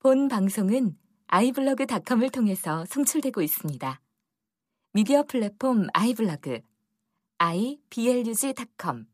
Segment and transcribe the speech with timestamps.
[0.00, 0.96] 본 방송은
[1.26, 4.00] 아이블로그닷컴을 통해서 송출되고 있습니다.
[4.92, 6.60] 미디어 플랫폼 아이블로그
[7.38, 9.06] iblog.com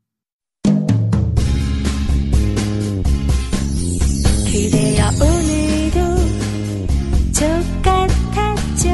[4.45, 5.99] 그대여 오늘도
[7.33, 8.85] 족같았죠.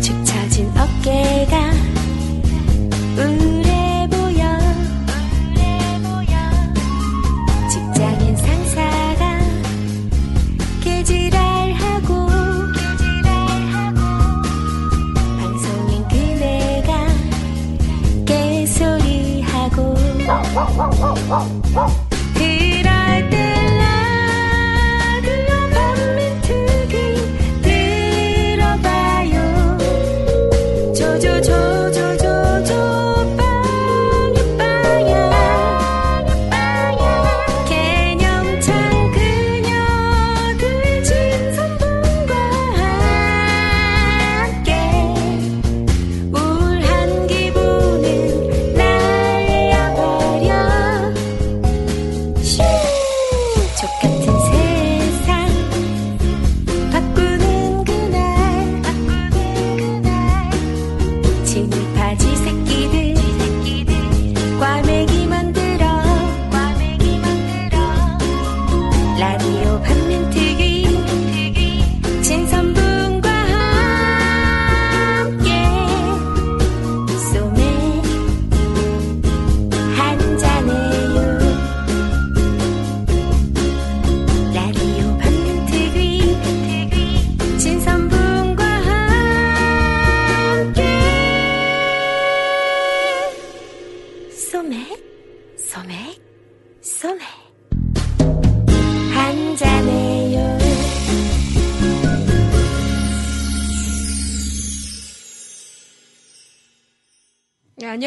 [0.00, 1.61] 축 처진 어깨가
[20.84, 22.11] Oh, oh, oh, oh.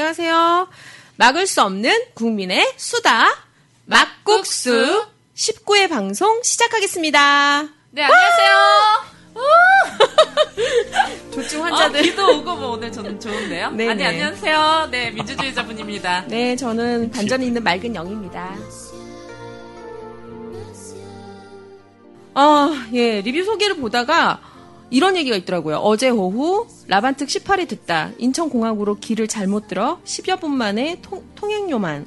[0.05, 0.69] 안녕하세요.
[1.15, 3.25] 막을 수 없는 국민의 수다
[3.85, 7.63] 막국수 19회 방송 시작하겠습니다.
[7.89, 8.55] 네, 안녕하세요.
[11.33, 12.03] 조증 아, 환자들.
[12.03, 13.71] 비도 오고 뭐 오늘 저는 좋은데요.
[13.71, 13.89] 네네.
[13.89, 14.89] 아니, 안녕하세요.
[14.91, 16.25] 네, 민주주의자분입니다.
[16.27, 18.55] 네, 저는 반전이 있는 맑은 영입니다.
[22.35, 24.39] 아, 예, 리뷰 소개를 보다가
[24.89, 25.77] 이런 얘기가 있더라고요.
[25.77, 28.11] 어제 오후 라반특 18회 듣다.
[28.17, 32.05] 인천공항으로 길을 잘못 들어 10여 분 만에 통, 통행료만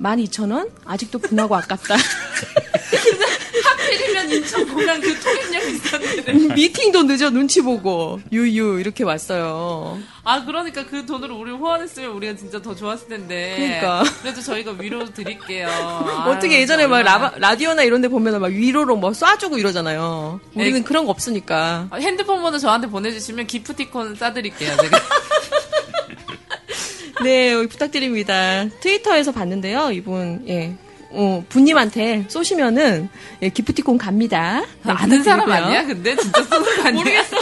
[0.00, 0.70] 12,000원?
[0.84, 1.96] 아직도 분하고 아깝다.
[3.78, 6.32] 하필이면 인천 공항 그 통행력이 있었는데.
[6.54, 9.98] 미팅도 늦어 눈치 보고 유유 이렇게 왔어요.
[10.24, 13.54] 아, 그러니까 그 돈으로 우리 후원했으면 우리가 진짜 더 좋았을 텐데.
[13.56, 14.02] 그러니까.
[14.20, 15.68] 그래도 저희가 위로 드릴게요.
[16.26, 17.02] 어떻게 아유, 예전에 막.
[17.02, 20.40] 라바, 라디오나 이런 데 보면 막 위로로 뭐 쏴주고 이러잖아요.
[20.54, 20.84] 우리는 네.
[20.84, 21.86] 그런 거 없으니까.
[21.90, 24.98] 아, 핸드폰 번호 저한테 보내주시면 기프티콘 싸드릴게요, 제가.
[27.24, 28.66] 네, 부탁드립니다.
[28.80, 30.76] 트위터에서 봤는데요, 이분, 예.
[31.10, 33.08] 어, 분님한테 쏘시면은,
[33.42, 34.60] 예, 기프티콘 갑니다.
[34.84, 35.50] 네, 아는 사람.
[35.50, 35.84] 아니야?
[35.86, 37.04] 근데 진짜 쓰는 거 아니야?
[37.04, 37.36] 모르겠어.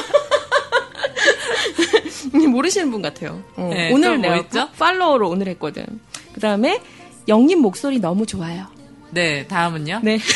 [2.49, 3.43] 모르시는 분 같아요.
[3.57, 4.69] 어, 네, 오늘 내가 있죠?
[4.79, 5.85] 팔로워로 오늘 했거든.
[6.33, 6.81] 그 다음에,
[7.29, 8.67] 영님 목소리 너무 좋아요.
[9.11, 10.01] 네, 다음은요?
[10.03, 10.19] 네.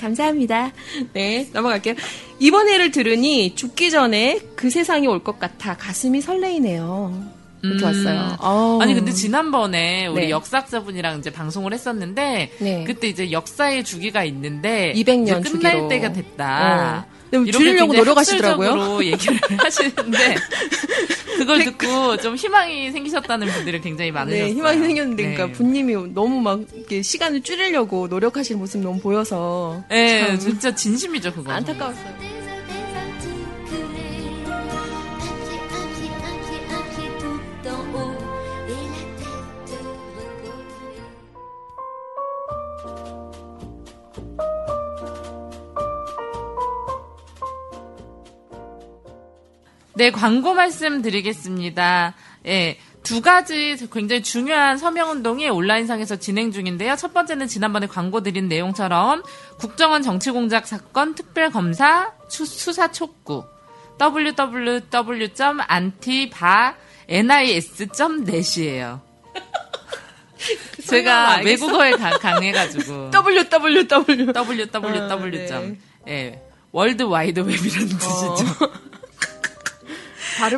[0.00, 0.72] 감사합니다.
[1.12, 1.94] 네, 넘어갈게요.
[2.40, 7.41] 이번 회를 들으니 죽기 전에 그 세상이 올 것 같아 가슴이 설레이네요.
[7.64, 7.78] 음.
[7.82, 8.36] 왔어요.
[8.40, 8.80] 어우.
[8.82, 10.30] 아니 근데 지난번에 우리 네.
[10.30, 12.84] 역사학자분이랑 이제 방송을 했었는데 네.
[12.84, 15.88] 그때 이제 역사의 주기가 있는데 200년 이제 끝날 주기로.
[15.88, 17.06] 때가 됐다.
[17.08, 17.12] 어.
[17.32, 19.04] 이렇게 줄이려고 노력하시더라고요.
[19.04, 20.36] 얘기를 하시는데
[21.38, 24.44] 그걸 듣고 좀 희망이 생기셨다는 분들이 굉장히 많으셨어요.
[24.48, 25.34] 네, 희망이 생겼는데, 네.
[25.34, 31.32] 그러니까 분님이 너무 막 이렇게 시간을 줄이려고 노력하시는 모습이 너무 보여서 네, 참 진짜 진심이죠
[31.32, 31.52] 그거.
[31.52, 32.31] 안타까웠어요.
[49.94, 52.14] 네, 광고 말씀드리겠습니다.
[52.46, 52.78] 예.
[53.02, 56.94] 두 가지 굉장히 중요한 서명운동이 온라인상에서 진행 중인데요.
[56.96, 59.22] 첫 번째는 지난번에 광고 드린 내용처럼
[59.58, 63.44] 국정원 정치공작 사건 특별검사 추- 수사 촉구
[67.72, 69.00] www.antiba.nis.net이에요.
[70.88, 71.66] 제가 알겠어?
[71.66, 73.86] 외국어에 가- 강해가지고 www.
[73.86, 75.52] www.
[75.54, 75.78] 아, 네.
[76.08, 76.42] 예.
[76.72, 78.72] 월드 와이드 웹이라는 뜻이죠.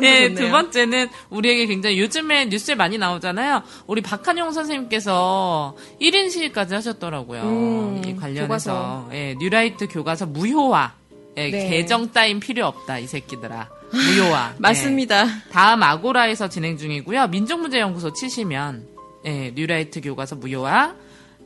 [0.03, 0.35] 예, 좋네요.
[0.35, 3.63] 두 번째는 우리에게 굉장히 요즘에 뉴스에 많이 나오잖아요.
[3.87, 7.41] 우리 박한용 선생님께서 1인 시위까지 하셨더라고요.
[7.43, 9.09] 음, 이 관련해서.
[9.13, 10.93] 예, 뉴라이트 교과서 무효화.
[11.37, 11.69] 예, 네.
[11.69, 13.69] 개정 따윈 필요 없다, 이 새끼들아.
[13.91, 14.51] 무효화.
[14.55, 14.59] 예.
[14.59, 15.25] 맞습니다.
[15.51, 17.27] 다음 아고라에서 진행 중이고요.
[17.27, 18.87] 민족문제연구소 치시면
[19.25, 20.95] 예, 뉴라이트 교과서 무효화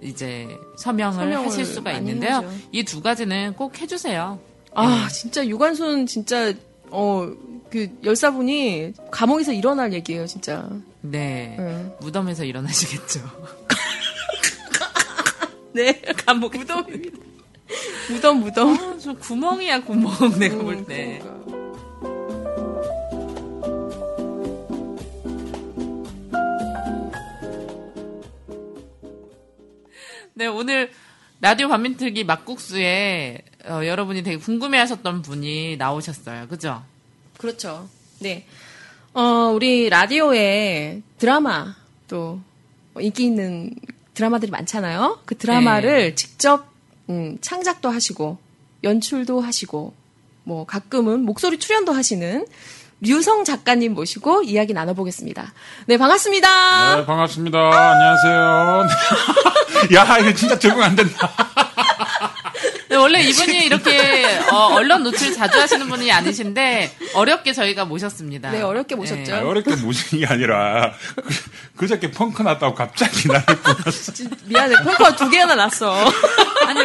[0.02, 0.48] 이제
[0.78, 2.44] 서명을, 서명을 하실 수가 있는데요.
[2.72, 4.40] 이 두 가지는 꼭 해주세요.
[4.76, 6.54] 아, 진짜 유관순 진짜
[6.92, 10.68] 어 그 열사분이 감옥에서 일어날 얘기예요, 진짜.
[11.02, 11.56] 네.
[11.60, 11.94] 응.
[12.02, 13.22] 무덤에서 일어나시겠죠.
[15.74, 16.02] 네.
[16.26, 16.84] 감옥 무덤.
[18.10, 18.76] 무덤 무덤.
[18.76, 21.20] 아, 저 구멍이야 구멍 내가 볼 때.
[21.22, 21.40] 그러니까.
[30.34, 30.90] 네 오늘
[31.42, 36.48] 라디오 반민특위 막국수에 어, 여러분이 되게 궁금해하셨던 분이 나오셨어요.
[36.48, 36.84] 그죠?
[37.38, 37.88] 그렇죠.
[38.20, 38.46] 네.
[39.14, 41.76] 어, 우리 라디오에 드라마
[42.08, 42.40] 또
[43.00, 43.76] 인기 있는
[44.16, 45.20] 드라마들이 많잖아요.
[45.26, 46.68] 그 드라마를 직접
[47.10, 48.38] 음, 창작도 하시고
[48.84, 49.94] 연출도 하시고
[50.44, 52.46] 뭐 가끔은 목소리 출연도 하시는
[53.02, 55.54] 류성 작가님 모시고 이야기 나눠보겠습니다.
[55.86, 56.96] 네, 반갑습니다.
[56.98, 57.58] 네, 반갑습니다.
[57.58, 58.88] 안녕하세요.
[59.96, 61.49] 야, 이거 진짜 적응 안 된다.
[63.00, 68.52] 네, 원래 이분이 이렇게 어, 언론 노출 자주 하시는 분이 아니신데 어렵게 저희가 모셨습니다.
[68.52, 69.36] 네, 어렵게 모셨죠.
[69.36, 71.24] 아, 어렵게 모시는 게 아니라, 그,
[71.78, 73.46] 그저께 펑크 났다고 갑자기 나를.
[74.46, 74.76] 미안해.
[74.84, 75.94] 펑크가 두 개나 났어.
[76.68, 76.82] 아니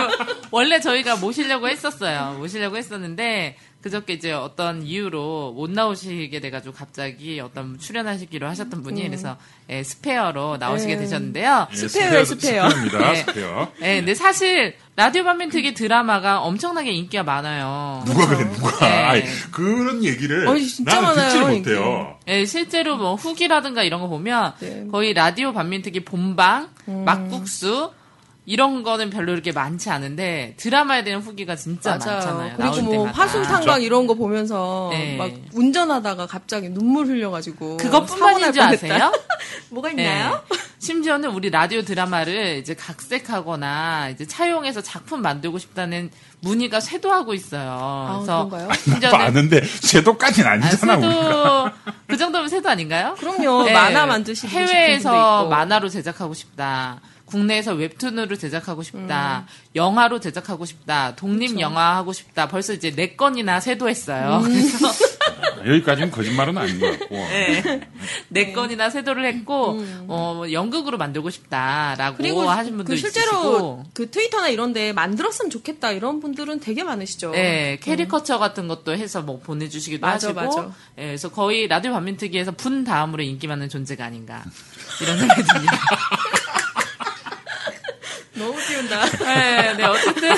[0.51, 2.37] 원래 저희가 모시려고 했었어요.
[2.39, 9.37] 모시려고 했었는데 그저께 이제 어떤 이유로 못 나오시게 돼가지고 갑자기 어떤 출연하시기로 하셨던 분이 그래서
[9.69, 10.99] 예, 스페어로 나오시게 음.
[11.01, 11.69] 되셨는데요.
[11.71, 12.71] 예, 스페어예요, 스페어.
[12.71, 13.15] 스페어입니다, 네.
[13.17, 13.73] 스페어.
[13.83, 18.03] 예, 근데 사실 라디오 반민특위 드라마가 엄청나게 인기가 많아요.
[18.07, 18.89] 누가 그래, 누가.
[18.89, 19.03] 네.
[19.05, 22.19] 아이, 그런 얘기를 어이, 진짜 나는 듣지를 많아요, 못해요.
[22.29, 24.87] 예, 실제로 뭐 후기라든가 이런 거 보면 네.
[24.91, 27.93] 거의 라디오 반민특위 본방, 막국수
[28.47, 32.57] 이런 거는 별로 이렇게 많지 않은데 드라마에 대한 후기가 진짜 많잖아요.
[32.59, 33.13] 그리고 뭐 때마다.
[33.13, 35.17] 파순탄광 이런 거 보면서 네.
[35.17, 38.63] 막 운전하다가 갑자기 눈물 흘려가지고 그것뿐만인 줄.
[38.63, 39.13] 아세요?
[39.71, 40.03] 뭐가 네.
[40.03, 40.43] 있나요?
[40.79, 48.17] 심지어는 우리 라디오 드라마를 이제 각색하거나 이제 차용해서 작품 만들고 싶다는 문의가 쇄도하고 있어요.
[48.17, 48.69] 그래서 그런가요?
[48.85, 51.13] 심지어는 아는데, 쇄도까지는 아, 아니잖아, 우리가.
[51.15, 51.71] 쇄도
[52.07, 53.15] 그 정도면 쇄도 아닌가요?
[53.19, 53.65] 그럼요.
[53.65, 53.73] 네.
[53.73, 55.47] 만화 만드시는 해외에서.
[55.47, 57.01] 만화로 제작하고 싶다.
[57.27, 59.47] 국내에서 웹툰으로 제작하고 싶다.
[59.49, 59.55] 음.
[59.75, 61.17] 영화로 제작하고 싶다.
[61.17, 62.49] 독립 영화 하고 싶다.
[62.49, 64.39] 벌써 이제 네 건이나 쇄도했어요.
[64.39, 64.43] 음.
[64.43, 64.89] 그래서
[65.67, 67.15] 여기까지는 거짓말은 아닌 것 같고.
[67.15, 67.81] 네.
[68.29, 72.19] 네 건이나 쇄도를 했고 어, 뭐 연극으로 만들고 싶다라고 음.
[72.19, 77.31] 그리고 하신 분도 그 실제로 있으시고 그 트위터나 이런데 만들었으면 좋겠다 이런 분들은 되게 많으시죠.
[77.31, 80.73] 네, 캐리커처 같은 것도 해서 뭐 보내주시기도 맞아, 하시고, 맞아.
[80.99, 84.45] 예, 그래서 거의 라디오 반민특위에서 분 다음으로 인기 많은 존재가 아닌가
[85.01, 85.79] 이런 생각이 듭니다.
[88.35, 89.07] 너무 띄운다.
[89.11, 90.35] 네, 네, 어쨌든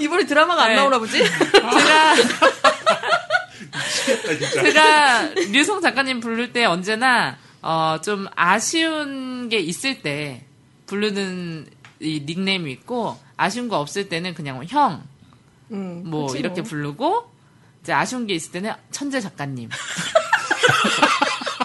[0.00, 0.76] 이번에 드라마가 안 네.
[0.76, 1.18] 나오나 보지?
[1.22, 2.14] 제가.
[4.62, 10.44] 제가 류성 작가님 부를 때 언제나 어, 좀 아쉬운 게 있을 때
[10.86, 11.66] 부르는
[12.00, 15.02] 이 닉네임이 있고 아쉬운 거 없을 때는 그냥 형,
[15.72, 16.70] 음, 뭐 그치 이렇게 뭐.
[16.70, 17.32] 부르고
[17.82, 19.68] 이제 아쉬운 게 있을 때는 천재 작가님.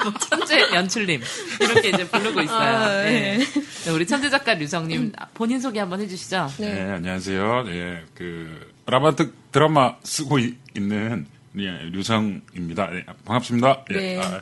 [0.04, 1.22] 뭐 천재 연출님
[1.60, 2.60] 이렇게 이제 부르고 있어요.
[2.78, 3.38] 아, 네.
[3.38, 3.46] 네.
[3.86, 6.52] 네, 우리 천재 작가 류성님 본인 소개 한번 해주시죠.
[6.58, 6.74] 네.
[6.74, 7.63] 네, 안녕하세요.
[7.68, 11.25] 예, 그, 라바트 드라마 쓰고 이- 있는,
[11.60, 12.96] 예, 류성입니다.
[12.96, 13.86] 예, 반갑습니다.
[13.92, 14.20] 예, 네.
[14.22, 14.42] 아,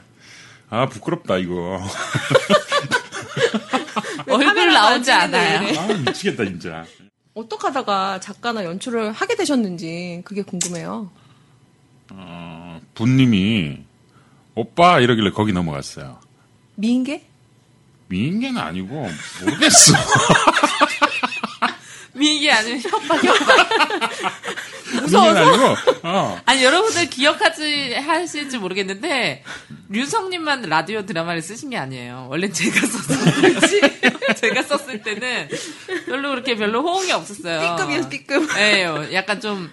[0.70, 1.82] 아, 부끄럽다, 이거.
[4.28, 5.80] 얼굴 나오지 않아요.
[5.80, 6.86] 아, 미치겠다, 진짜.
[7.34, 11.10] 어떻게 하다가 작가나 연출을 하게 되셨는지 그게 궁금해요.
[12.12, 13.80] 어, 분님이,
[14.56, 16.20] 오빠, 이러길래 거기 넘어갔어요.
[16.76, 17.24] 미인계?
[18.08, 19.10] 미인계는 아니고,
[19.42, 19.94] 모르겠어.
[22.14, 23.70] 미기 아니면 협박 협박.
[25.10, 26.42] 미인계는 아니고, 어.
[26.46, 29.44] 아니 여러분들 기억하지 하실지 모르겠는데
[29.90, 32.28] 류성님만 라디오 드라마를 쓰신 게 아니에요.
[32.30, 35.48] 원래 제가 썼을 때 제가 썼을 때는
[36.06, 37.78] 별로 그렇게 별로 호응이 없었어요.
[37.78, 38.50] B급이에요, B급.
[38.58, 39.72] 예, 약간 좀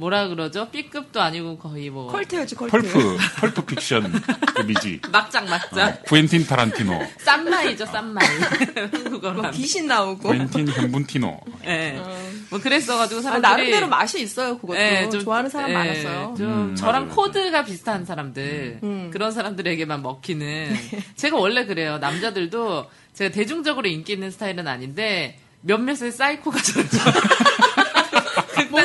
[0.00, 0.70] 뭐라 그러죠?
[0.70, 2.70] B급도 아니고 거의 뭐 컬트였지, 컬트.
[2.72, 4.10] 펄프, 펄프 픽션
[4.54, 5.02] 급이지.
[5.12, 8.26] 막장 막장 쿠엔틴 타란티노, 쌈마이죠 쌈마이
[8.90, 9.50] 한국어로 뭐.
[9.50, 10.28] 귀신 나오고.
[10.28, 11.40] 쿠엔틴 현분티노.
[11.66, 12.00] 예.
[12.48, 14.78] 뭐 그랬어가지고 아, 사람들이 나름대로 맛이 있어요, 그것도.
[14.78, 16.34] 예, 좀- 좋아하는 사람 예, 많았어요.
[16.38, 17.14] 좀 음, 저랑 맞아요.
[17.16, 19.10] 코드가 비슷한 사람들 음.
[19.12, 20.74] 그런 사람들에게만 먹히는
[21.16, 26.88] 제가 원래 그래요 남자들도 제가 대중적으로 인기 있는 스타일은 아닌데 몇몇의 사이코가 저를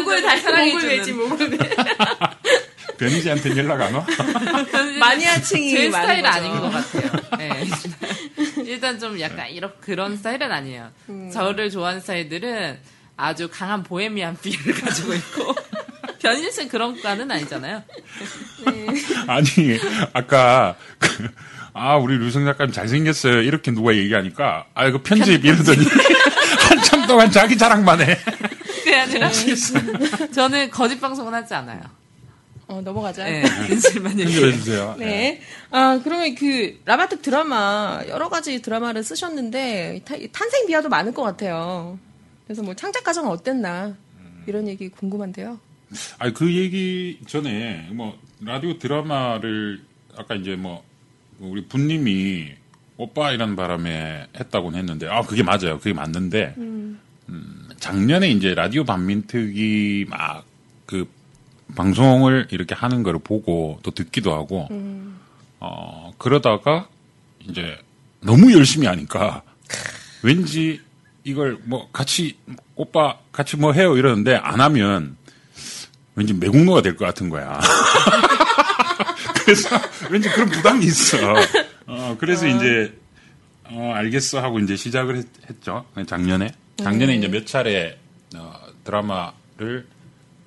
[0.03, 0.87] 달, 목을 사랑해주는.
[0.87, 1.57] 매지, 목을 매.
[2.97, 4.05] 변희재한테 연락 안 와?
[4.99, 6.37] 마니아층이 제 많은 스타일 거죠.
[6.37, 7.11] 아닌 것 같아요.
[7.37, 7.67] 네.
[8.65, 10.89] 일단 좀 약간 이런 그런 스타일은 아니에요.
[11.09, 11.29] 음.
[11.31, 12.79] 저를 좋아하는 스타일들은
[13.17, 15.55] 아주 강한 보헤미안 필을 가지고 있고
[16.21, 17.83] 변희재 씨는 그런 과는 아니잖아요.
[19.27, 19.79] 아니,
[20.13, 21.29] 아까, 그,
[21.73, 23.41] 아, 우리 류성 작가님 잘생겼어요.
[23.41, 25.85] 이렇게 누가 얘기하니까, 아, 이거 편집 이러더니,
[26.67, 28.17] 한참 동안 자기 자랑만 해.
[28.86, 29.32] 그게 아니라
[30.32, 31.82] 저는 거짓 방송은 하지 않아요.
[32.68, 33.24] 어, 넘어가자.
[33.25, 34.42] 네, 진실만 얘기해요.
[34.42, 34.96] 편집해주세요.
[35.00, 35.42] 네.
[35.72, 42.00] 아, 그러면 그, 라바특 드라마, 여러 가지 드라마를 쓰셨는데, 타- 탄생 비하도 많을 것 같아요.
[42.48, 43.96] 그래서 뭐, 창작 과정은 어땠나,
[44.48, 45.60] 이런 얘기 궁금한데요.
[46.18, 49.82] 아니, 그 얘기 전에, 뭐, 라디오 드라마를,
[50.18, 50.84] 아까 이제 뭐,
[51.39, 52.51] 우리 부님이
[52.98, 55.77] 오빠이라는 바람에 했다고는 했는데, 아, 그게 맞아요.
[55.77, 57.00] 그게 맞는데, 음,
[57.79, 60.44] 작년에 이제 라디오 반민특위 막,
[60.86, 61.08] 그,
[61.75, 64.67] 방송을 이렇게 하는 거를 보고 또 듣기도 하고,
[65.60, 66.88] 어, 그러다가,
[67.48, 67.77] 이제,
[68.22, 69.41] 너무 열심히 하니까,
[70.22, 70.79] 왠지
[71.24, 72.38] 이걸 뭐 같이,
[72.75, 75.17] 오빠 같이 뭐 해요 이러는데, 안 하면,
[76.15, 77.60] 왠지 매국노가 될 것 같은 거야.
[79.44, 79.70] 그래서
[80.10, 81.17] 왠지 그런 부담이 있어.
[81.88, 82.94] 어, 그래서 이제
[83.65, 86.51] 어, 알겠어 하고 이제 시작을 했, 죠 작년에.
[86.77, 87.98] 작년에 이제 몇 차례
[88.36, 88.53] 어,
[88.84, 89.88] 드라마를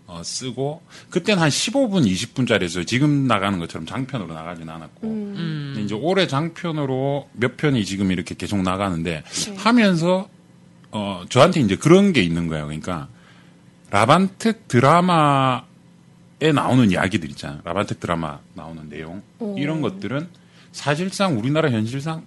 [0.06, 6.26] 어, 쓰고 그때는 한 15분, 20분짜리에서 지금 나가는 것처럼 장편으로 나가진 않았고 근데 이제 올해
[6.26, 9.22] 장편으로 몇 편이 지금 이렇게 계속 나가는데
[9.56, 10.28] 하면서
[10.90, 12.64] 어, 저한테 이제 그런 게 있는 거예요.
[12.66, 13.08] 그러니까
[13.90, 15.60] 라반특 드라마에
[16.54, 17.60] 나오는 이야기들 있잖아요.
[17.64, 19.22] 라반특 드라마 나오는 내용.
[19.58, 20.28] 이런 것들은
[20.72, 22.24] 사실상 우리나라 현실상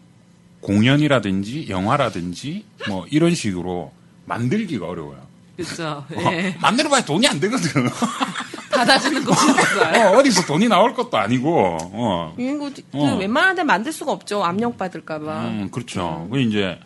[0.61, 3.91] 공연이라든지 영화라든지 뭐 이런 식으로
[4.25, 5.19] 만들기가 어려워요.
[5.57, 6.05] 그렇죠.
[6.15, 6.55] 어, 예.
[6.61, 7.89] 만들어봐야 돈이 안 되거든.
[8.71, 10.07] 받아주는 곳이 없어요.
[10.07, 11.77] 어, 어디서 돈이 나올 것도 아니고.
[11.81, 12.35] 어.
[12.39, 13.17] 이거 그 어.
[13.17, 14.43] 웬만한 데 만들 수가 없죠.
[14.43, 15.41] 압력 받을까봐.
[15.47, 16.27] 음, 그렇죠.
[16.31, 16.79] 그 이제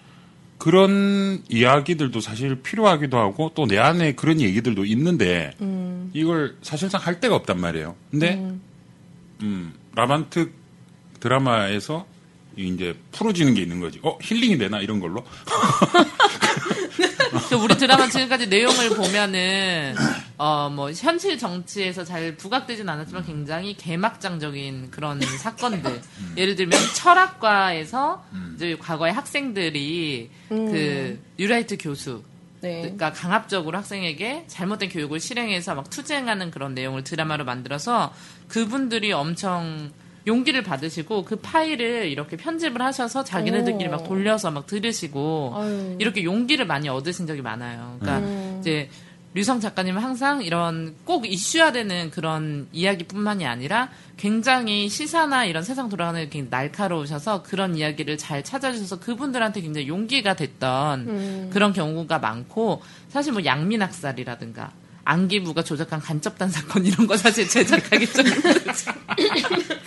[0.58, 5.54] 그런 이야기들도 사실 필요하기도 하고 또 내 안에 그런 얘기들도 있는데
[6.14, 7.96] 이걸 사실상 할 데가 없단 말이에요.
[8.10, 8.36] 근데
[9.42, 10.54] 음, 라반특
[11.20, 12.06] 드라마에서
[12.58, 14.00] 이제 풀어지는 게 있는 거지.
[14.04, 15.24] 어 힐링이 되나 이런 걸로.
[17.50, 19.96] 그 우리 드라마 지금까지 내용을 보면은
[20.38, 26.02] 어 뭐 현실 정치에서 잘 부각되진 않았지만 굉장히 개막장적인 그런 사건들.
[26.38, 32.24] 예를 들면 철학과에서 이제 과거의 학생들이 그 뉴라이트 교수
[32.62, 32.82] 네.
[32.82, 38.14] 그러니까 강압적으로 학생에게 잘못된 교육을 실행해서 막 투쟁하는 그런 내용을 드라마로 만들어서
[38.48, 39.92] 그분들이 엄청
[40.28, 43.92] 용기를 받으시고 그 파일을 이렇게 편집을 하셔서 자기네들끼리 오.
[43.92, 45.96] 막 돌려서 막 들으시고 아유.
[46.00, 47.98] 이렇게 용기를 많이 얻으신 적이 많아요.
[48.00, 48.58] 그러니까 음.
[48.60, 48.90] 이제
[49.36, 56.48] 류성 작가님은 항상 이런 꼭 이슈화되는 그런 이야기뿐만이 아니라 굉장히 시사나 이런 세상 돌아가는 이렇게
[56.50, 61.50] 날카로우셔서 그런 이야기를 잘 찾아주셔서 그분들한테 굉장히 용기가 됐던 음.
[61.52, 64.72] 그런 경우가 많고 사실 뭐 양민학살이라든가
[65.04, 68.26] 안기부가 조작한 간접단 사건 이런 거 사실 제작하기 좀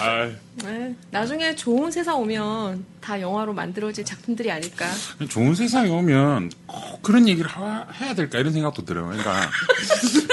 [0.00, 0.30] 아,
[0.64, 0.94] 네.
[1.10, 4.86] 나중에 좋은 세상 오면 다 영화로 만들어질 작품들이 아닐까.
[5.28, 9.06] 좋은 세상에 오면 꼭 그런 얘기를 하- 해야 될까 이런 생각도 들어요.
[9.06, 9.50] 그러니까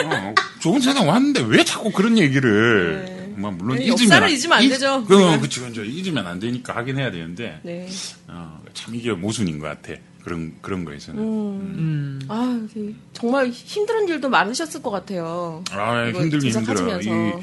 [0.05, 3.33] 어, 좋은 세상 왔는데 왜 자꾸 그런 얘기를 네.
[3.37, 5.03] 뭐 물론 네, 잊으면 잊으면 안 잊- 되죠.
[5.05, 5.39] 그, 우리가.
[5.39, 5.81] 그치, 그치.
[5.85, 7.87] 잊으면 안 되니까 하긴 해야 되는데 네.
[8.27, 9.99] 어, 참 이게 모순인 것 같아.
[10.27, 11.23] 그런 그런 거에 서는.
[11.23, 12.19] 음.
[12.27, 15.63] 아, 이게 정말 힘든 일도 많으셨을 것 같아요.
[15.71, 16.99] 아, 이거 힘들긴 힘들어요.
[16.99, 17.33] 이.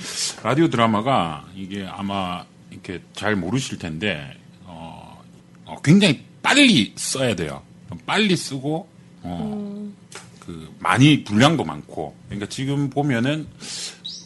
[0.42, 5.18] 라디오 드라마가 이게 아마 이렇게 잘 모르실 텐데, 어,
[5.64, 7.62] 어, 굉장히 빨리 써야 돼요.
[8.04, 8.86] 빨리 쓰고,
[9.22, 9.92] 어,
[10.40, 12.14] 그, 많이 분량도 많고.
[12.26, 13.46] 그러니까 지금 보면은,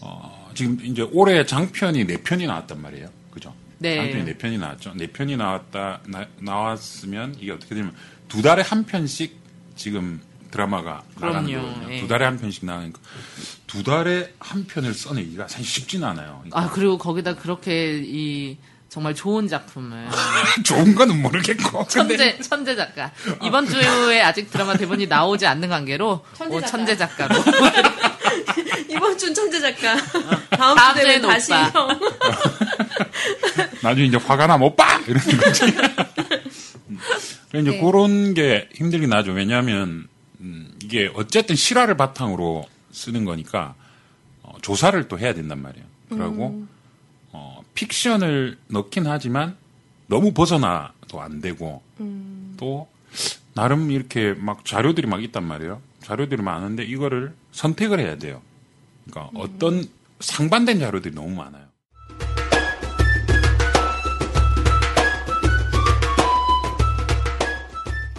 [0.00, 3.08] 어, 지금 이제 올해 장편이 네 편이 나왔단 말이에요.
[3.78, 3.96] 네.
[3.96, 4.92] 장편이 네편이 나왔죠.
[4.96, 7.94] 네 편이 나왔다, 나, 나왔으면 이게 어떻게 되면
[8.28, 9.36] 두 달에 한 편씩
[9.76, 10.20] 지금
[10.50, 11.66] 드라마가 나가는 그럼요.
[11.68, 11.94] 거거든요.
[11.94, 12.00] 예.
[12.00, 12.98] 두 달에 한 편씩 나가니까
[13.66, 16.38] 두 달에 한 편을 써내기가 사실 쉽지는 않아요.
[16.44, 18.56] 그러니까 아 그리고 거기다 그렇게 이
[18.88, 20.08] 정말 좋은 작품을
[20.64, 21.84] 좋은 거는 모르겠고.
[21.92, 26.70] 근데 천재 천재 작가 이번 주에 아직 드라마 대본이 나오지 않는 관계로 천재 오, 작가.
[26.70, 27.34] 천재 작가로
[28.90, 29.96] 이번 준 천재 작가.
[30.50, 31.68] 다음, 다음 주 되면 주에 는 다시 오빠.
[31.68, 32.00] 형.
[33.82, 34.98] 나중에 이제 화가 나면 오빠!
[35.00, 35.64] 이러는 거지.
[36.88, 36.98] 음.
[37.54, 37.80] 이제 네.
[37.80, 39.32] 그런 게 힘들긴 하죠.
[39.32, 40.08] 왜냐하면
[40.40, 43.74] 음, 이게 어쨌든 실화를 바탕으로 쓰는 거니까
[44.42, 45.86] 어, 조사를 또 해야 된단 말이에요.
[46.08, 46.66] 그리고
[47.32, 49.56] 어, 픽션을 넣긴 하지만
[50.06, 51.82] 너무 벗어나도 안 되고
[52.56, 52.88] 또
[53.54, 55.82] 나름 이렇게 막 자료들이 막 있단 말이에요.
[56.02, 58.40] 자료들이 많은데 이거를 선택을 해야 돼요.
[59.10, 59.84] 그러니까 어떤
[60.20, 61.64] 상반된 자료들이 너무 많아요.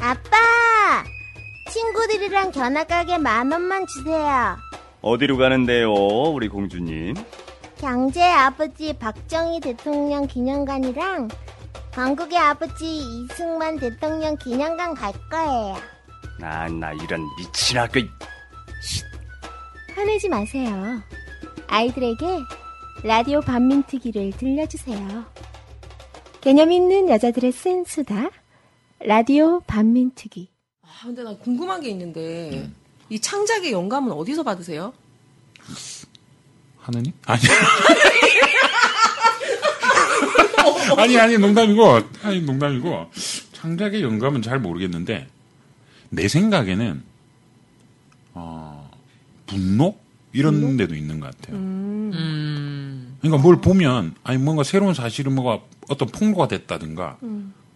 [0.02, 1.04] 아빠!
[1.72, 4.58] 친구들이랑 견학가게 만 원만 주세요.
[5.02, 7.16] 어디로 가는데요, 우리 공주님?
[7.78, 11.30] 경제 아버지 박정희 대통령 기념관이랑
[11.94, 15.78] 건국의 아버지 이승만 대통령 기념관 갈 거예요.
[16.40, 18.02] 나, 나 이런 미친 학교.
[20.00, 21.04] 화내지 마세요.
[21.68, 22.26] 아이들에게
[23.04, 25.26] 라디오 반민특위를 들려주세요.
[26.40, 28.30] 개념 있는 여자들의 쓴 수다.
[29.02, 30.48] 라디오 반민특위.
[30.84, 32.70] 아, 근데 나 궁금한 게 있는데
[33.10, 34.94] 이 창작의 영감은 어디서 받으세요?
[36.78, 37.12] 하느님?
[37.26, 37.42] 아니.
[40.98, 43.12] 아니, 아니, 농담이고, 아니, 농담이고,
[43.52, 45.28] 창작의 영감은 잘 모르겠는데,
[46.10, 47.04] 내 생각에는,
[48.34, 48.89] 어,
[49.50, 49.98] 분노?
[50.32, 51.58] 이런 데도 있는 것 같아요.
[51.58, 53.18] 음.
[53.20, 57.18] 그러니까 뭘 보면, 아니, 뭔가 새로운 사실이 뭐가 어떤 폭로가 됐다든가,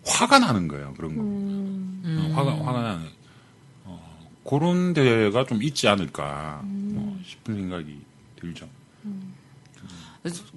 [0.06, 1.24] 화가 나는 거예요, 그런 거.
[1.24, 3.08] 어, 화가, 화가 나는,
[3.86, 8.00] 어, 그런 데가 좀 있지 않을까, 뭐 싶은 생각이
[8.36, 8.70] 들죠.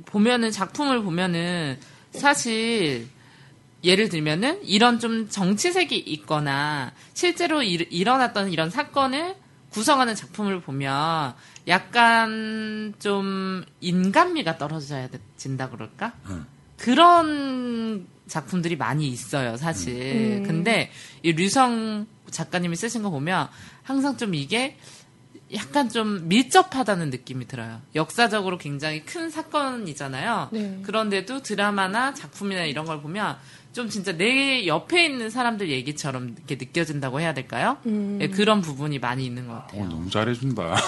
[0.04, 1.78] 보면은 작품을 보면은
[2.12, 3.08] 사실
[3.82, 9.36] 예를 들면은 이런 좀 정치색이 있거나 실제로 일, 일어났던 이런 사건을
[9.76, 11.34] 구성하는 작품을 보면
[11.68, 16.14] 약간 좀 인간미가 떨어져야 돼- 진다 그럴까?
[16.30, 16.46] 음.
[16.78, 20.42] 그런 작품들이 많이 있어요, 사실.
[20.46, 20.90] 근데
[21.22, 23.48] 이 류성 작가님이 쓰신 거 보면
[23.82, 24.78] 항상 좀 이게
[25.52, 27.82] 약간 좀 밀접하다는 느낌이 들어요.
[27.94, 30.48] 역사적으로 굉장히 큰 사건이잖아요.
[30.52, 30.80] 네.
[30.84, 33.36] 그런데도 드라마나 작품이나 이런 걸 보면
[33.76, 37.76] 좀 진짜 내 옆에 있는 사람들 얘기처럼 이렇게 느껴진다고 해야 될까요?
[38.22, 39.82] 예, 그런 부분이 많이 있는 것 같아요.
[39.82, 40.76] 어, 너무 잘해준다.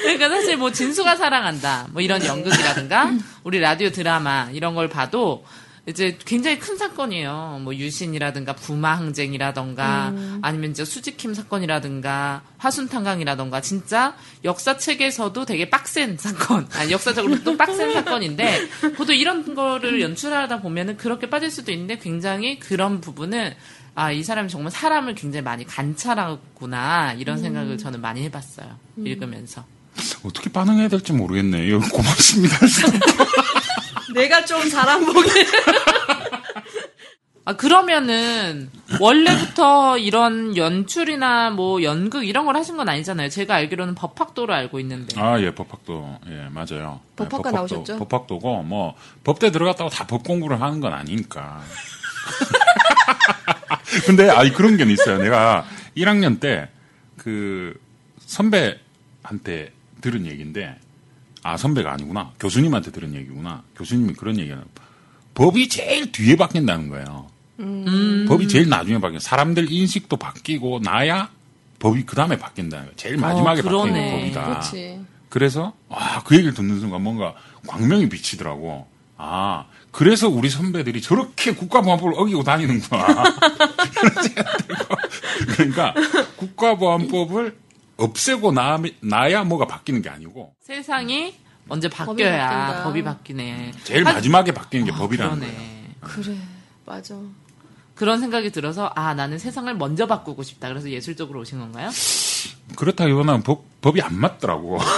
[0.00, 3.12] 그러니까 사실 뭐 진수가 사랑한다 뭐 이런 연극이라든가
[3.44, 5.44] 우리 라디오 드라마 이런 걸 봐도
[5.86, 7.60] 이제 굉장히 큰 사건이에요.
[7.62, 14.14] 뭐 유신이라든가 부마 항쟁이라든가 아니면 이제 수지킴 사건이라든가 화순탄강이라든가 진짜
[14.44, 21.28] 역사책에서도 되게 빡센 사건, 아니 역사적으로 또 빡센 사건인데 보통 이런 거를 연출하다 보면은 그렇게
[21.28, 23.52] 빠질 수도 있는데 굉장히 그런 부분은
[23.94, 28.78] 아, 이 사람이 정말 사람을 굉장히 많이 관찰하구나 이런 생각을 저는 많이 해 봤어요.
[28.96, 29.64] 읽으면서.
[30.24, 31.68] 어떻게 반응해야 될지 모르겠네.
[31.70, 32.56] 요 고맙습니다.
[34.14, 35.30] 내가 좀 사람 보게.
[37.44, 43.30] 아, 그러면은, 원래부터 이런 연출이나 뭐 연극 이런 걸 하신 건 아니잖아요.
[43.30, 45.20] 제가 알기로는 법학도로 알고 있는데.
[45.20, 46.20] 아, 예, 법학도.
[46.28, 47.00] 예, 맞아요.
[47.02, 47.98] 예, 법학과 법학도, 나오셨죠?
[47.98, 51.62] 법학도고, 뭐, 법대 들어갔다고 다 법 공부를 하는 건 아니니까.
[54.06, 55.18] 근데, 아니, 그런 게 있어요.
[55.18, 55.64] 내가
[55.96, 56.68] 1학년 때,
[57.16, 57.74] 그,
[58.24, 60.76] 선배한테 들은 얘기인데,
[61.42, 62.30] 아, 선배가 아니구나.
[62.38, 63.62] 교수님한테 들은 얘기구나.
[63.76, 64.64] 교수님이 그런 얘기하는
[65.34, 67.26] 법이 제일 뒤에 바뀐다는 거예요.
[68.28, 69.18] 법이 제일 나중에 바뀌어.
[69.18, 71.30] 사람들 인식도 바뀌고 나야
[71.78, 72.96] 법이 그 다음에 바뀐다는 거예요.
[72.96, 74.10] 제일 마지막에 어, 바뀌는.
[74.10, 74.44] 법이다.
[74.46, 75.00] 그렇지.
[75.28, 77.34] 그래서 아, 그 얘기를 듣는 순간 뭔가
[77.66, 78.86] 광명이 비치더라고.
[79.16, 83.06] 아, 그래서 우리 선배들이 저렇게 국가보안법을 어기고 다니는구나.
[85.54, 85.94] 그러니까
[86.36, 87.56] 국가보안법을
[88.02, 91.34] 없애고 나, 나야 뭐가 바뀌는 게 아니고 세상이
[91.66, 92.84] 먼저 법이 바뀌어야 바뀐다.
[92.84, 93.72] 법이 바뀌네.
[93.84, 95.52] 제일 한- 마지막에 바뀌는 게 아, 법이라는 그러네.
[95.54, 95.70] 거예요.
[96.00, 96.36] 그래.
[96.84, 97.14] 맞아.
[97.94, 100.68] 그런 생각이 들어서 아 나는 세상을 먼저 바꾸고 싶다.
[100.68, 101.90] 그래서 예술적으로 오신 건가요?
[102.76, 104.78] 그렇다기보다는 법, 법이 안 맞더라고.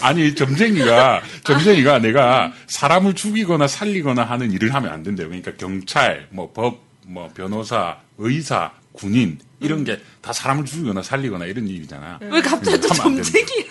[0.00, 5.28] 아니 점쟁이가 점쟁이가 내가 사람을 죽이거나 살리거나 하는 일을 하면 안 된대요.
[5.28, 11.68] 그러니까 경찰, 뭐 법, 뭐 변호사, 의사, 군인 이런 게 다 사람을 죽이거나 살리거나 이런
[11.68, 12.18] 일이잖아.
[12.22, 12.88] 왜 갑자기 또.
[12.88, 13.68] 점쟁이야?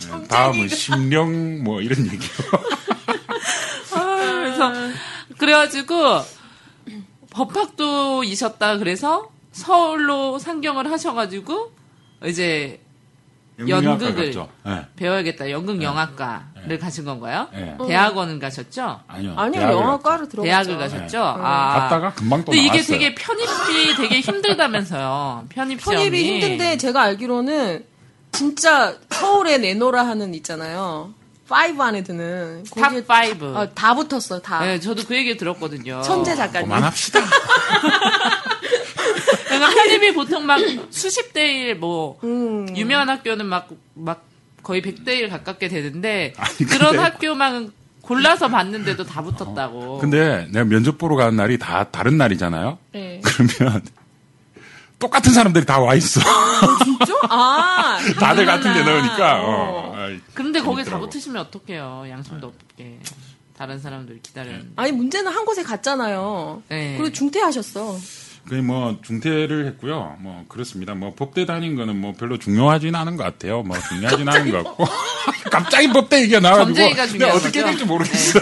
[0.00, 2.30] 네, 다음은 심령 뭐 이런 얘기요.
[3.92, 4.72] 그래서
[5.38, 6.22] 그래가지고
[7.30, 11.72] 법학도이셨다 그래서 서울로 상경을 하셔가지고
[12.24, 12.80] 이제
[13.66, 14.48] 연극을 갔죠.
[14.64, 14.86] 네.
[14.96, 15.50] 배워야겠다.
[15.50, 17.48] 연극 영화과를 가신 건가요?
[17.52, 17.76] 네.
[17.88, 19.00] 대학원은 가셨죠?
[19.08, 19.34] 아니요.
[19.36, 20.42] 아니요, 영화과로 들어갔죠.
[20.44, 21.18] 대학을 가셨죠?
[21.24, 21.78] 아.
[21.80, 22.98] 갔다가 금방 또 근데 이게 나왔어요.
[22.98, 25.46] 되게 편입이 되게 힘들다면서요.
[25.48, 25.96] 편입 시험이.
[25.96, 27.84] 편입이 힘든데 제가 알기로는
[28.30, 31.12] 진짜 서울에 내노라 하는 있잖아요.
[31.50, 33.56] 5 안에 드는 탑 거기에 5.
[33.56, 34.40] 아, 다 붙었어요.
[34.40, 34.60] 다.
[34.60, 36.02] 네, 저도 그 얘기 들었거든요.
[36.02, 36.68] 천재 작가님.
[36.68, 37.20] 그만합시다.
[39.58, 42.66] 그러니까 편입이 보통 막 수십 대 일, 뭐, 음.
[42.76, 44.24] 유명한 학교는 막, 막
[44.62, 49.98] 거의 100대 일 가깝게 되는데, 아니, 그런 근데- 학교만 골라서 봤는데도 다 붙었다고.
[49.98, 52.78] 근데 내가 면접 보러 가는 날이 다 다른 날이잖아요.
[52.92, 53.20] 네.
[53.22, 53.82] 그러면
[54.98, 56.20] 똑같은 사람들이 다 와 있어.
[56.84, 57.12] 진짜?
[57.28, 58.82] 아, 다들 같은 데.
[58.82, 59.42] 넣으니까.
[59.44, 59.94] 어.
[59.96, 60.90] 아이, 그런데 거기 재밌더라고.
[61.10, 62.06] 잘못하시면 어떡해요.
[62.08, 62.98] 양심도 없게.
[63.56, 64.70] 다른 사람들이 기다렸는데.
[64.76, 66.62] 아니 문제는 한 곳에 갔잖아요.
[66.68, 66.96] 네.
[66.96, 67.96] 그리고 중퇴하셨어.
[68.48, 70.16] 그뭐 중퇴를 했고요.
[70.20, 70.94] 뭐 그렇습니다.
[70.94, 73.62] 뭐 법대 다닌 거는 뭐 별로 중요하진 않은 것 같아요.
[73.62, 74.84] 뭐 중요하진 않은 것 같고
[75.50, 76.74] 갑자기 법대 얘기가 나와가지고
[77.08, 77.62] 중요한 어떻게?
[77.64, 78.40] 될지 모르겠어.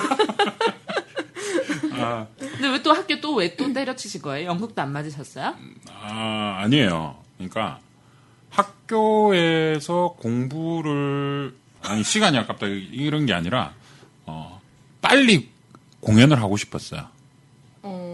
[2.39, 4.49] 근데 왜 또 학교 또 왜 또 때려치실 거예요?
[4.49, 5.55] 연극도 안 맞으셨어요?
[6.03, 7.17] 아 아니에요.
[7.37, 7.81] 그러니까
[8.51, 13.75] 학교에서 공부를 아니 시간이 아깝다 이런 게 아니라
[14.25, 14.61] 어
[15.01, 15.51] 빨리
[16.01, 17.07] 공연을 하고 싶었어요.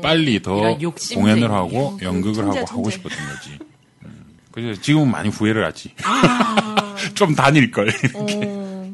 [0.03, 0.77] 빨리 더.
[1.15, 2.91] 공연을 하고 연극을 천재, 하고 하고.
[2.91, 3.59] 싶었던 거지.
[4.05, 5.95] 음, 그래서 지금은 많이 후회를 하지.
[7.15, 7.91] 좀 다닐 걸.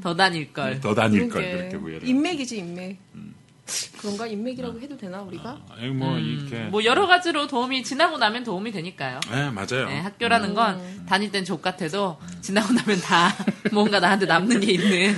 [0.02, 0.80] 더 다닐 걸.
[0.80, 1.56] 더 다닐 걸 그러게.
[1.56, 2.08] 그렇게 후회를.
[2.08, 2.98] 인맥이지 인맥.
[3.98, 5.58] 그런가 인맥이라고 해도 되나 우리가?
[5.76, 9.20] 아니 뭐 이렇게 뭐 여러 가지로 도움이 지나고 나면 도움이 되니까요.
[9.30, 9.88] 네 맞아요.
[9.88, 13.34] 네, 학교라는 건 다닐 땐 족 같아도 지나고 나면 다
[13.72, 15.16] 뭔가 나한테 남는 게 있는.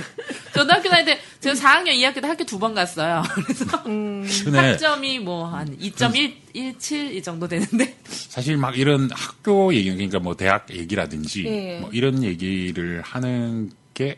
[0.53, 3.23] 저도 학교 다닐 때 제가 4학년 2학기 때 학교 두 번 갔어요.
[3.45, 10.19] 그래서 근데 학점이 뭐 한 2.117 이 정도 되는데 사실 막 이런 학교 얘기 그러니까
[10.19, 11.79] 뭐 대학 얘기라든지 예.
[11.79, 14.17] 뭐 이런 얘기를 하는 게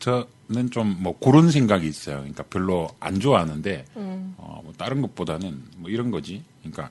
[0.00, 2.18] 저 는 좀 뭐 그런 생각이 있어요.
[2.18, 6.42] 그러니까 별로 안 좋아하는데 어, 뭐 다른 것보다는 뭐 이런 거지.
[6.62, 6.90] 그러니까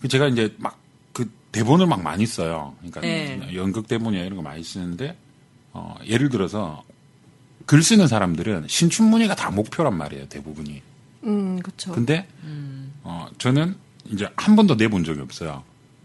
[0.00, 0.80] 그 제가 이제 막
[1.12, 2.74] 그 대본을 막 많이 써요.
[2.78, 3.40] 그러니까 네.
[3.54, 5.16] 연극 대본이나 이런 거 많이 쓰는데
[5.72, 6.84] 어, 예를 들어서
[7.66, 10.28] 글 쓰는 사람들은 신춘문예가 다 목표란 말이에요.
[10.28, 10.82] 대부분이.
[11.24, 11.92] 음, 그쵸.
[11.92, 12.26] 근데
[13.02, 13.76] 어, 저는
[14.10, 15.62] 이제 한 번도 내본 적이 없어요.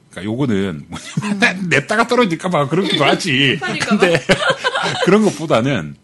[0.09, 3.57] 그러니까 요거는 뭐냐면 냈다가 떨어질까 봐 그렇기도 하지.
[3.87, 4.19] 근데
[5.05, 5.95] 그런 것보다는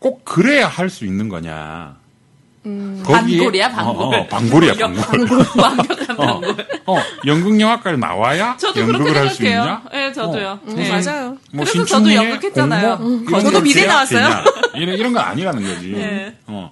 [0.00, 1.94] 꼭 그래야 할 수 있는 거냐.
[2.64, 3.04] 거기에-
[3.38, 3.96] 반골이야, 반골.
[3.96, 5.38] 어, 어, 반골이야, 반골.
[5.56, 6.58] 완벽한 어, 방법.
[6.86, 9.42] 어, 연극영화과를 나와야 저도 연극을 그렇게 할 수.
[9.46, 9.82] 있냐?
[9.92, 10.58] 네, 저도요.
[10.68, 10.90] 음, 네.
[10.90, 11.38] 맞아요.
[11.52, 12.98] 뭐 그래서 저도 연극했잖아요.
[12.98, 14.28] 공모, 이런 저도 거 미대 나왔어요.
[14.74, 15.88] 이런, 이런 건 아니라는 거지.
[15.96, 16.36] 네.
[16.48, 16.70] 어.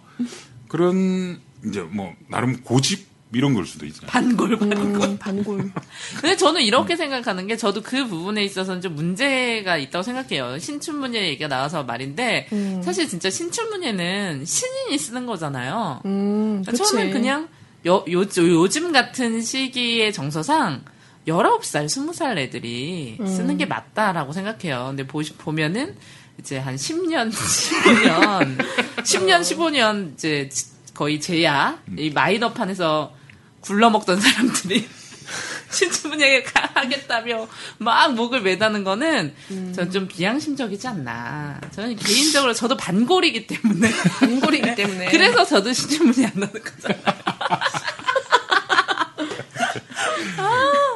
[0.69, 4.07] 그런, 이제 뭐, 나름 고집 이런 걸 수도 있어요.
[4.07, 4.79] 반골, 반골.
[4.79, 5.71] 음, 반골.
[6.21, 10.59] 근데 저는 이렇게 생각하는 게 저도 그 부분에 있어서는 좀 문제가 있다고 생각해요.
[10.59, 12.49] 신춘문예 얘기가 나와서 말인데
[12.83, 16.01] 사실 진짜 신춘문예는 신인이 쓰는 거잖아요.
[16.07, 16.85] 음, 그러니까.
[16.85, 17.49] 저는 그냥
[17.87, 20.85] 요, 요, 요즘 같은 시기의 정서상
[21.27, 24.87] 19살, 20살 애들이 쓰는 게 맞다라고 생각해요.
[24.88, 25.95] 근데 보시, 보면은
[26.41, 28.59] 이제 한 10년, 15년,
[29.03, 30.49] 10년, 15년 이제
[30.95, 33.17] 거의 제야, 이 마이너판에서
[33.61, 34.88] 굴러먹던 사람들이
[35.71, 36.44] 신춘문예
[36.75, 37.47] 하겠다며
[37.79, 39.35] 막 목을 매다는 거는
[39.75, 41.61] 전좀 비양심적이지 않나.
[41.75, 43.90] 저는 개인적으로 저도 반골이기 때문에
[44.21, 45.11] 반골이기 때문에.
[45.11, 47.03] 그래서 저도 신춘문예 안 넣는 거잖아요.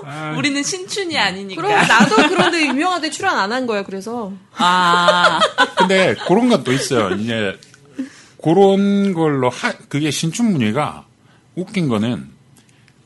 [0.05, 1.61] 아, 우리는 신춘이 아니니까.
[1.63, 3.83] 그럼 나도 그런데 유명한데 출연 안 한 거야.
[3.83, 5.39] 그래서 아,
[5.77, 7.15] 근데 그런 것도 있어요.
[7.17, 7.59] 이제
[8.43, 11.05] 그런 걸로 하, 그게 신춘문예가
[11.55, 12.31] 웃긴 거는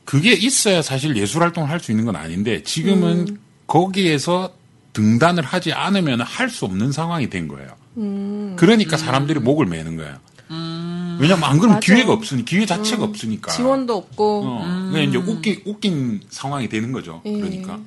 [0.07, 3.39] 그게 있어야 사실 예술 활동을 할 수 있는 건 아닌데 지금은 음.
[3.67, 4.53] 거기에서
[4.93, 7.69] 등단을 하지 않으면 할 수 없는 상황이 된 거예요.
[7.97, 8.55] 음.
[8.57, 10.15] 그러니까 사람들이 목을 매는 거예요.
[11.19, 11.79] 왜냐면 안 그러면 맞아.
[11.93, 13.51] 기회가 없으니 기회 자체가 없으니까.
[13.51, 17.21] 지원도 없고 어, 그냥 이제 웃긴 웃긴 상황이 되는 거죠.
[17.25, 17.33] 예.
[17.33, 17.79] 그러니까.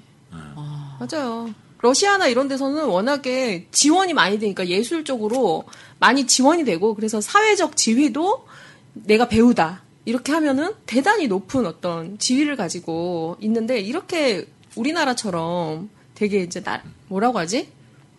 [0.98, 1.48] 맞아요.
[1.80, 5.64] 러시아나 이런 데서는 워낙에 지원이 많이 되니까 예술적으로
[5.98, 8.46] 많이 지원이 되고 그래서 사회적 지위도
[8.92, 14.44] 내가 배우다 이렇게 하면은 대단히 높은 어떤 지위를 가지고 있는데 이렇게
[14.74, 17.68] 우리나라처럼 되게 이제 날 뭐라고 하지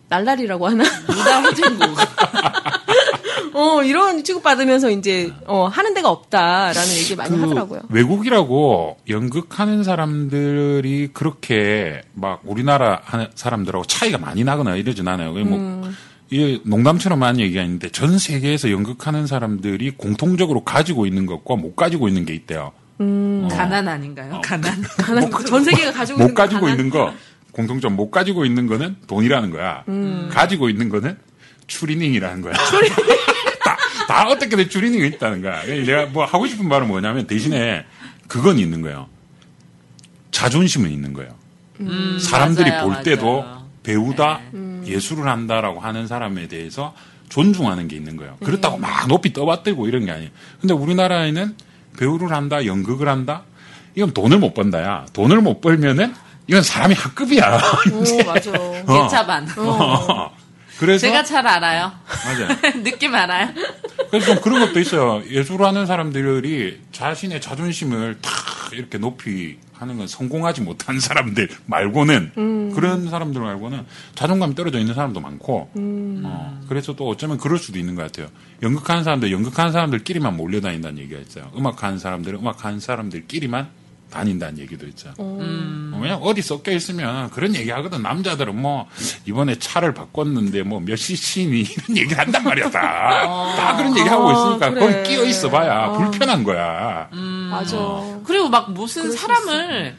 [0.08, 1.88] 날라리라고 하나 무다 호쟁국.
[3.52, 7.82] 어 이런 취급받으면서 이제 어 하는 데가 없다라는 얘기 많이 그 하더라고요.
[7.90, 13.02] 외국이라고 연극하는 사람들이 그렇게 막 우리나라
[13.34, 15.32] 사람들하고 차이가 많이 나거나 이러진 않아요.
[15.32, 15.94] 뭐 음.
[16.32, 22.08] 이게 농담처럼 하는 얘기가 있는데 전 세계에서 연극하는 사람들이 공통적으로 가지고 있는 것과 못 가지고
[22.08, 22.72] 있는 게 있대요.
[23.50, 24.40] 가난 아닌가요?
[24.42, 24.80] 가난.
[24.96, 26.78] 가난 전 세계가 가지고 못 있는 거 가지고 가난?
[26.78, 27.12] 있는 거
[27.52, 29.84] 공통점 못 가지고 있는 거는 돈이라는 거야.
[29.88, 30.30] 음.
[30.32, 31.18] 가지고 있는 거는
[31.66, 32.54] 추리닝이라는 거야.
[32.54, 33.76] 다,
[34.08, 35.62] 다 어떻게든 추리닝이 있다는 거야.
[35.66, 37.84] 내가 뭐 하고 싶은 말은 뭐냐면 대신에
[38.26, 39.06] 그건 있는 거예요.
[40.30, 41.34] 자존심은 있는 거예요.
[42.18, 43.62] 사람들이 맞아요, 볼 때도 맞아요.
[43.82, 44.71] 배우다 네.
[44.86, 46.94] 예술을 한다라고 하는 사람에 대해서
[47.28, 48.36] 존중하는 게 있는 거예요.
[48.40, 48.46] 네.
[48.46, 50.30] 그렇다고 막 높이 떠받들고 이런 게 아니에요.
[50.60, 51.56] 근데 우리나라에는
[51.98, 53.42] 배우를 한다, 연극을 한다,
[53.94, 55.06] 이건 돈을 못 번다야.
[55.12, 56.14] 돈을 못 벌면은
[56.46, 57.60] 이건 사람이 학급이야.
[57.92, 58.50] 오 맞아.
[58.58, 59.02] 어.
[59.04, 59.46] 개차반.
[60.78, 61.92] 그래서 제가 잘 알아요.
[62.24, 62.48] 맞아요.
[62.82, 63.50] 느낌 알아요.
[64.10, 65.22] 그래서 좀 그런 것도 있어요.
[65.30, 68.32] 예술하는 사람들이 자신의 자존심을 탁
[68.72, 72.72] 이렇게 높이 하는 건 성공하지 못한 사람들 말고는 음.
[72.74, 76.22] 그런 사람들 말고는 자존감이 떨어져 있는 사람도 많고 음.
[76.24, 78.28] 어, 그래서 또 어쩌면 그럴 수도 있는 것 같아요.
[78.62, 81.50] 연극하는 사람들 연극하는 사람들끼리만 몰려다닌다는 얘기가 있어요.
[81.56, 83.81] 음악하는 사람들은 음악하는 사람들끼리만
[84.12, 85.12] 다닌다는 얘기도 있죠.
[85.18, 88.02] 어, 왜냐면 어디 섞여 있으면 그런 얘기 하거든.
[88.02, 88.86] 남자들은 뭐
[89.26, 92.70] 이번에 차를 바꿨는데 뭐몇 cc니 이런 얘기를 한단 말이야.
[92.70, 94.80] 다, 다 그런 얘기 하고 있으니까 아, 그래.
[94.80, 97.08] 거기 끼어 있어 봐야 불편한 거야.
[97.50, 97.76] 맞아.
[98.24, 99.96] 그리고 막 무슨 사람을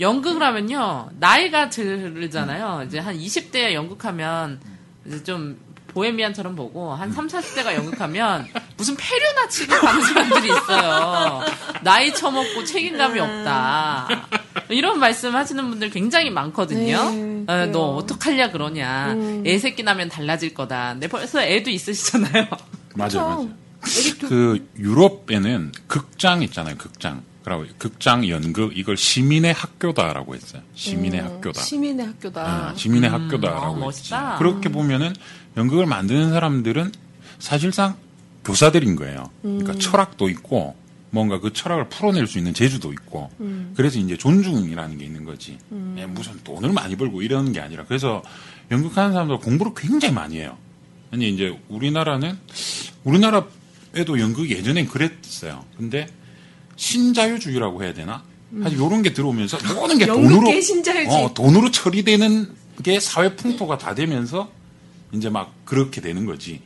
[0.00, 2.84] 연극을 하면요 나이가 들잖아요.
[2.86, 4.60] 이제 한 20대에 연극하면
[5.06, 5.58] 이제 좀
[5.88, 8.46] 보헤미안처럼 보고 한 3, 40대가 연극하면
[8.76, 9.48] 무슨 폐류나
[9.80, 11.42] 가는 사람들이 있어요.
[11.82, 14.08] 나이 처먹고 책임감이 없다.
[14.70, 17.10] 이런 말씀 하시는 분들 굉장히 많거든요.
[17.10, 17.72] 네, 어, 그래요.
[17.72, 19.16] 너 어떡하냐 그러냐.
[19.46, 20.92] 애 새끼 나면 달라질 거다.
[20.92, 22.46] 근데 벌써 애도 있으시잖아요.
[22.94, 23.48] 맞아, 맞아.
[24.28, 26.76] 그 유럽에는 극장 있잖아요.
[26.76, 27.22] 극장.
[27.78, 30.60] 극장 연극 이걸 시민의 학교다라고 했어요.
[30.74, 31.62] 시민의 학교다.
[31.62, 32.42] 시민의 학교다.
[32.42, 34.12] 아, 시민의 학교다라고 어, 했지.
[34.12, 34.36] 멋있다.
[34.36, 35.14] 그렇게 보면은
[35.58, 36.92] 연극을 만드는 사람들은
[37.38, 37.96] 사실상
[38.44, 39.28] 교사들인 거예요.
[39.42, 39.78] 그러니까 음.
[39.78, 40.76] 철학도 있고
[41.10, 43.72] 뭔가 그 철학을 풀어낼 수 있는 재주도 있고 음.
[43.76, 45.58] 그래서 이제 존중이라는 게 있는 거지.
[45.96, 48.22] 예, 무슨 돈을 많이 벌고 이러는 게 아니라 그래서
[48.70, 50.56] 연극하는 사람들 공부를 굉장히 많이 해요.
[51.10, 52.38] 아니 이제 우리나라는
[53.04, 55.64] 우리나라에도 연극이 예전엔 그랬어요.
[55.76, 56.06] 근데
[56.76, 58.22] 신자유주의라고 해야 되나?
[58.62, 61.24] 사실 이런 게 들어오면서 모든 게 돈으로 신자유주의.
[61.24, 64.50] 어, 돈으로 처리되는 게 사회 풍토가 다 되면서
[65.12, 66.60] 이제 막 그렇게 되는 거지.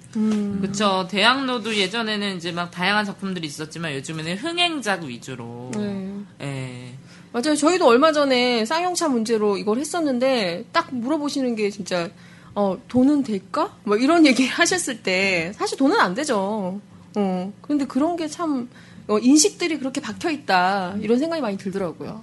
[0.60, 1.06] 그쵸.
[1.10, 5.70] 대학로도 예전에는 이제 막 다양한 작품들이 있었지만 요즘에는 흥행작 위주로.
[5.76, 6.18] 네.
[6.40, 6.94] 예.
[7.32, 7.54] 맞아요.
[7.56, 12.10] 저희도 얼마 전에 쌍용차 문제로 이걸 했었는데 딱 물어보시는 게 진짜
[12.54, 13.76] 어 돈은 될까?
[13.84, 16.80] 뭐 이런 얘기 하셨을 때 사실 돈은 안 되죠.
[17.16, 18.68] 어 근데 그런 게참
[19.08, 22.22] 어, 인식들이 그렇게 박혀 있다 이런 생각이 많이 들더라고요.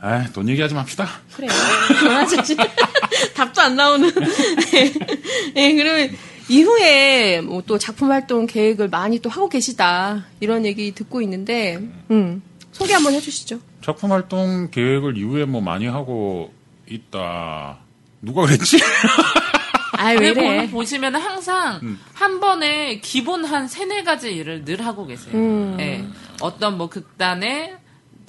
[0.00, 1.08] 아, 돈 얘기하지 맙시다.
[1.34, 1.50] 그래요.
[1.98, 2.56] 그만하지.
[3.34, 4.10] 답도 안 나오는.
[5.56, 6.10] 예, 그러면
[6.48, 11.80] 이후에 뭐 또 작품 활동 계획을 많이 또 하고 계시다 이런 얘기 듣고 있는데,
[12.10, 13.60] 음 소개 한번 해주시죠.
[13.82, 16.52] 작품 활동 계획을 이후에 뭐 많이 하고
[16.88, 17.78] 있다.
[18.20, 18.78] 누가 그랬지?
[19.96, 20.70] 아왜 왜 이래?
[20.70, 21.98] 보시면 항상 음.
[22.12, 25.34] 한 번에 기본 한 세네 가지 일을 늘 하고 계세요.
[25.34, 25.76] 음.
[25.80, 26.04] 예.
[26.40, 27.76] 어떤 뭐 극단에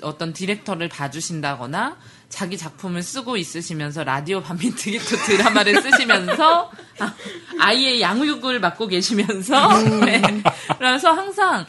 [0.05, 1.97] 어떤 디렉터를 봐주신다거나
[2.29, 7.13] 자기 작품을 쓰고 있으시면서 라디오 반민특위 또 드라마를 쓰시면서 아,
[7.59, 10.21] 아이의 양육을 맡고 계시면서 네.
[10.77, 11.65] 그래서 항상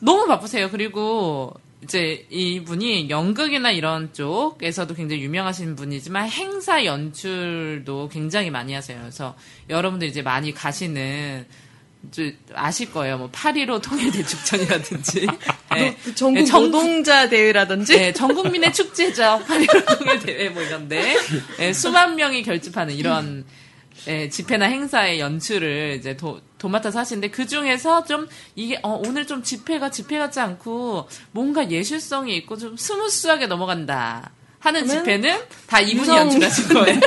[0.00, 0.70] 너무 바쁘세요.
[0.70, 8.98] 그리고 이제 이분이 연극이나 이런 쪽에서도 굉장히 유명하신 분이지만 행사 연출도 굉장히 많이 하세요.
[8.98, 9.36] 그래서
[9.68, 11.46] 여러분들 이제 많이 가시는
[12.54, 13.18] 아실 거예요.
[13.18, 15.26] 뭐 8.15 통일대축전이라든지
[15.74, 15.96] 네.
[16.04, 19.42] 그 전국 네, 전- 노동자 대회라든지 네, 전 국민의 축제죠.
[19.46, 21.16] 8.15 통일대회 뭐 이런데
[21.58, 23.44] 네, 수만 명이 결집하는 이런
[24.06, 29.42] 예, 집회나 행사의 연출을 이제 도, 도맡아서 하시는데 그 중에서 좀 이게 어, 오늘 좀
[29.42, 34.30] 집회가 집회 같지 않고 뭔가 예술성이 있고 좀 스무스하게 넘어간다.
[34.60, 37.00] 하는 집회는 다 이분이 유성- 연출하신 거예요.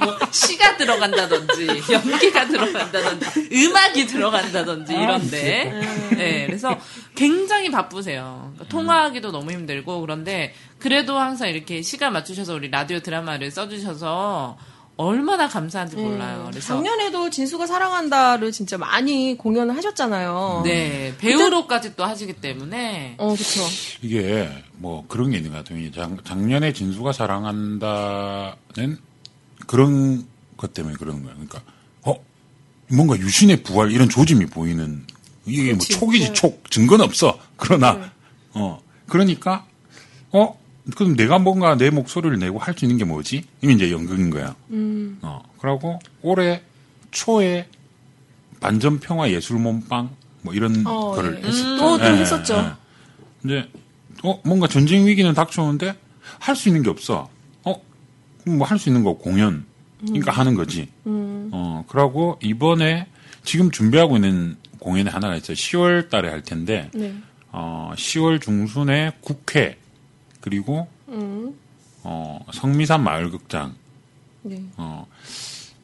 [0.00, 5.80] 뭐 시가 들어간다든지 연기가 들어간다든지 음악이 들어간다든지 이런데.
[6.16, 6.78] 네, 그래서
[7.14, 8.50] 굉장히 바쁘세요.
[8.54, 10.00] 그러니까 통화하기도 너무 힘들고.
[10.00, 14.58] 그런데 그래도 항상 이렇게 시간 맞추셔서 우리 라디오 드라마를 써주셔서
[14.98, 16.48] 얼마나 감사한지 몰라요.
[16.50, 20.62] 그래서 작년에도 진수가 사랑한다를 진짜 많이 공연을 하셨잖아요.
[20.64, 23.60] 네 배우로까지 또 하시기 때문에 어, 그쵸.
[24.00, 25.90] 이게 뭐 그런 게 있는 것 같아요.
[25.92, 28.98] 작, 작년에 진수가 사랑한다는
[29.66, 31.34] 그런 것 때문에 그런 거예요.
[31.34, 31.60] 그러니까
[32.02, 32.14] 어
[32.90, 35.04] 뭔가 유신의 부활 이런 조짐이 보이는
[35.44, 35.92] 이게 뭐 그치.
[35.98, 36.32] 촉이지 네.
[36.32, 37.38] 촉 증거는 없어.
[37.58, 38.12] 그러나
[38.52, 39.66] 어 그러니까
[40.32, 40.58] 어
[40.94, 43.42] 그럼 내가 뭔가 내 목소리를 내고 할 수 있는 게 뭐지?
[43.62, 44.54] 이게 이제 연극인 거야.
[44.70, 45.18] 음.
[45.22, 46.62] 어 그러고 올해
[47.10, 47.66] 초에
[48.60, 50.10] 반전평화 예술 몸빵
[50.42, 51.48] 뭐 이런 어, 거를 예.
[51.48, 51.76] 했었죠.
[51.76, 52.54] 또, 또 예, 했었죠.
[52.58, 52.72] 예.
[53.44, 53.68] 이제
[54.22, 55.94] 어 뭔가 전쟁 위기는 닥쳐오는데
[56.38, 57.28] 할 수 있는 게 없어.
[57.64, 57.74] 어
[58.46, 59.64] 뭐 할 수 있는 거 공연.
[60.00, 60.88] 그러니까 하는 거지.
[61.06, 61.48] 음.
[61.52, 63.06] 어 그러고 이번에
[63.44, 65.54] 지금 준비하고 있는 공연이 하나가 있어요.
[65.56, 67.14] 10월 달에 할 텐데 네.
[67.50, 69.78] 어 10월 중순에 국회
[70.46, 71.58] 그리고 음.
[72.04, 73.74] 어 성미산 마을극장
[74.42, 74.62] 네.
[74.76, 75.04] 어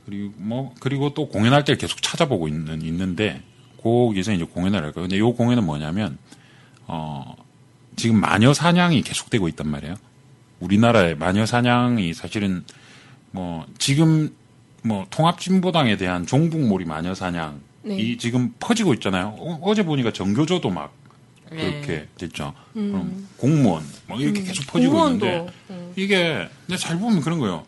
[0.07, 3.43] 그리고 뭐 그리고 또 공연할 때 계속 찾아보고 있는 있는데
[3.83, 5.09] 거기서 이제 공연을 할 거예요.
[5.09, 6.17] 근데 요 공연은 뭐냐면
[6.87, 7.35] 어
[7.97, 9.97] 지금 마녀 사냥이 계속되고 있단 말이에요.
[10.61, 12.65] 우리나라의 마녀 사냥이 사실은
[13.33, 14.33] 뭐 지금
[14.85, 18.17] 뭐 통합진보당에 대한 종북몰이 마녀 사냥이 네.
[18.17, 19.35] 지금 퍼지고 있잖아요.
[19.41, 21.02] 어, 제 보니까 정교조도 막 네.
[21.57, 22.53] 그렇게 됐죠.
[22.73, 25.27] 그럼 공무원 뭐 이렇게 계속 퍼지고 공무원도.
[25.27, 25.53] 있는데
[25.97, 27.65] 이게 근데 잘 보면 그런 거예요.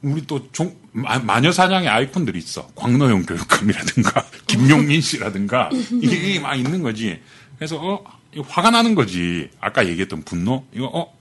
[0.00, 2.68] 우리 또 종, 마, 마녀 사냥의 아이콘들이 있어.
[2.76, 7.20] 광노영 교육감이라든가 김용민 씨라든가 이게, 이게 막 있는 거지.
[7.56, 8.04] 그래서 어
[8.46, 9.50] 화가 나는 거지.
[9.60, 11.12] 아까 얘기했던 분노 이거 어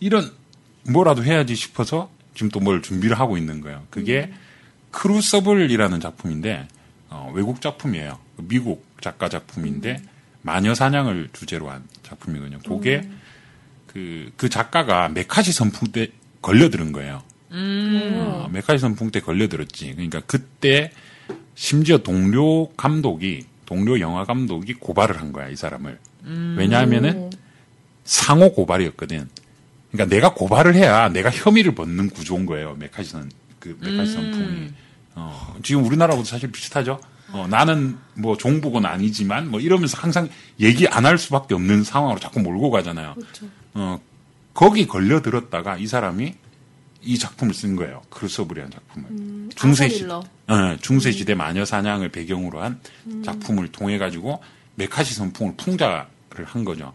[0.00, 0.32] 이런
[0.88, 3.86] 뭐라도 해야지 싶어서 지금 또 뭘 준비를 하고 있는 거예요.
[3.90, 4.32] 그게
[4.90, 6.66] 크루서블이라는 작품인데
[7.10, 8.18] 어, 외국 작품이에요.
[8.36, 10.02] 미국 작가 작품인데
[10.42, 12.58] 마녀 사냥을 주제로 한 작품이거든요.
[12.76, 13.08] 그게
[13.86, 16.08] 그, 그 작가가 메카시 선풍 때
[16.40, 17.22] 걸려들은 거예요.
[18.14, 19.92] 어, 메카시 선풍 때 걸려들었지.
[19.92, 20.90] 그러니까 그때
[21.54, 25.98] 심지어 동료 감독이 동료 영화 감독이 고발을 한 거야 이 사람을.
[26.56, 27.30] 왜냐하면은
[28.04, 29.28] 상호 고발이었거든.
[29.92, 32.74] 그러니까 내가 고발을 해야 내가 혐의를 벗는 구조인 거예요.
[32.78, 33.30] 메카시 선
[33.62, 34.70] 그 메카시 선풍이.
[35.14, 37.00] 어, 지금 우리나라하고도 사실 비슷하죠.
[37.32, 40.28] 어, 나는 뭐 종북은 아니지만 뭐 이러면서 항상
[40.60, 43.14] 얘기 안 할 수밖에 없는 상황으로 자꾸 몰고 가잖아요.
[43.74, 44.00] 어,
[44.54, 46.34] 거기 걸려들었다가 이 사람이
[47.04, 48.02] 이 작품을 쓴 거예요.
[48.10, 49.48] 크루서블이라는 작품을.
[49.56, 50.22] 중세 시, 아서 밀러.
[50.48, 52.78] 어, 중세 시대 마녀 사냥을 배경으로 한
[53.24, 54.40] 작품을 통해 가지고
[54.76, 56.06] 매카시 선풍을 풍자를
[56.44, 56.92] 한 거죠.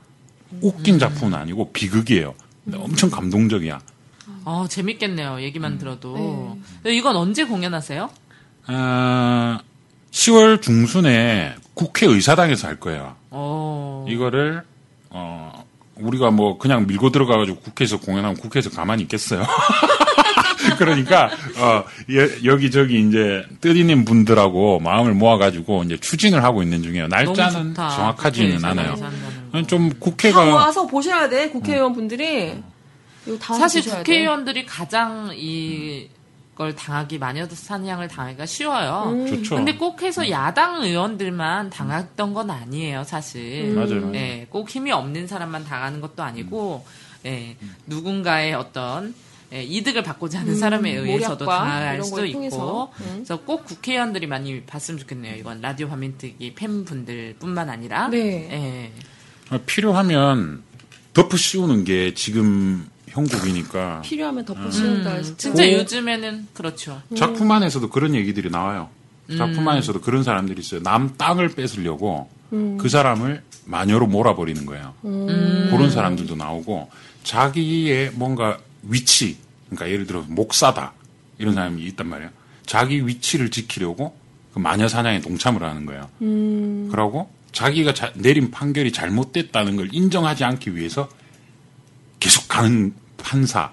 [0.62, 2.34] 웃긴 작품은 아니고 비극이에요.
[2.64, 3.80] 근데 엄청 감동적이야.
[4.46, 5.42] 어, 재밌겠네요.
[5.42, 5.78] 얘기만 음.
[5.78, 6.58] 들어도.
[6.86, 8.10] 이건 언제 공연하세요?
[8.68, 9.60] 아,
[10.18, 13.16] 10월 중순에 국회의사당에서 할 거예요.
[13.30, 14.04] 어.
[14.10, 14.64] 이거를
[15.12, 15.64] 어
[15.96, 19.46] 우리가 뭐 그냥 밀고 들어가가지고 국회에서 공연하면 국회에서 가만히 있겠어요.
[20.80, 27.08] 그러니까 어 예- 여기 저기 이제 뜻있는 분들하고 마음을 모아가지고 이제 추진을 하고 있는 중이에요.
[27.08, 27.76] 날짜는.
[27.76, 28.96] 정확하지는 않아요.
[29.68, 32.54] 좀다 국회가 와서 보셔야 돼 국회의원 분들이
[33.40, 33.84] 다 와서 사실.
[33.86, 36.08] 국회의원들이 가장 이
[36.58, 39.28] 걸 당하기 마녀 사냥을 당하기가 쉬워요.
[39.30, 39.56] 좋죠.
[39.56, 43.76] 근데 꼭 해서 야당 의원들만 당했던 건 아니에요, 사실.
[43.76, 44.12] 맞아요.
[44.16, 46.84] 예, 꼭 힘이 없는 사람만 당하는 것도 아니고,
[47.28, 49.14] 예, 누군가의 어떤
[49.54, 52.92] 예, 이득을 받고자 하는 사람에 의해서도 당할 수도 걸 있고.
[53.02, 53.06] 음.
[53.18, 55.36] 그래서 꼭 국회의원들이 많이 봤으면 좋겠네요.
[55.36, 58.50] 이건 라디오 반민특위 팬분들뿐만 아니라, 네.
[58.52, 60.64] 예, 어, 필요하면
[61.14, 62.90] 덮어 씌우는 게 지금
[63.42, 65.12] 형국이니까 필요하면 덮어 씌운다.
[65.18, 65.38] 음, 진짜.
[65.38, 67.02] 진짜 고- 요즘에는 그렇죠.
[67.16, 68.90] 작품 안에서도 그런 얘기들이 나와요.
[69.38, 70.82] 작품 안에서도 그런 사람들이 있어요.
[70.84, 74.94] 남 땅을 뺏으려고 그 사람을 마녀로 몰아버리는 거예요.
[75.02, 76.90] 그런 사람들도 나오고
[77.24, 79.38] 자기의 뭔가 위치,
[79.70, 80.94] 그러니까 예를 들어 목사다
[81.40, 82.30] 이런 사람이 있단 말이에요.
[82.66, 84.16] 자기 위치를 지키려고
[84.54, 86.10] 그 마녀 사냥에 동참을 하는 거예요.
[86.90, 91.10] 그러고 자기가 자- 내린 판결이 잘못됐다는 걸 인정하지 않기 위해서
[92.22, 93.72] 계속 가는 판사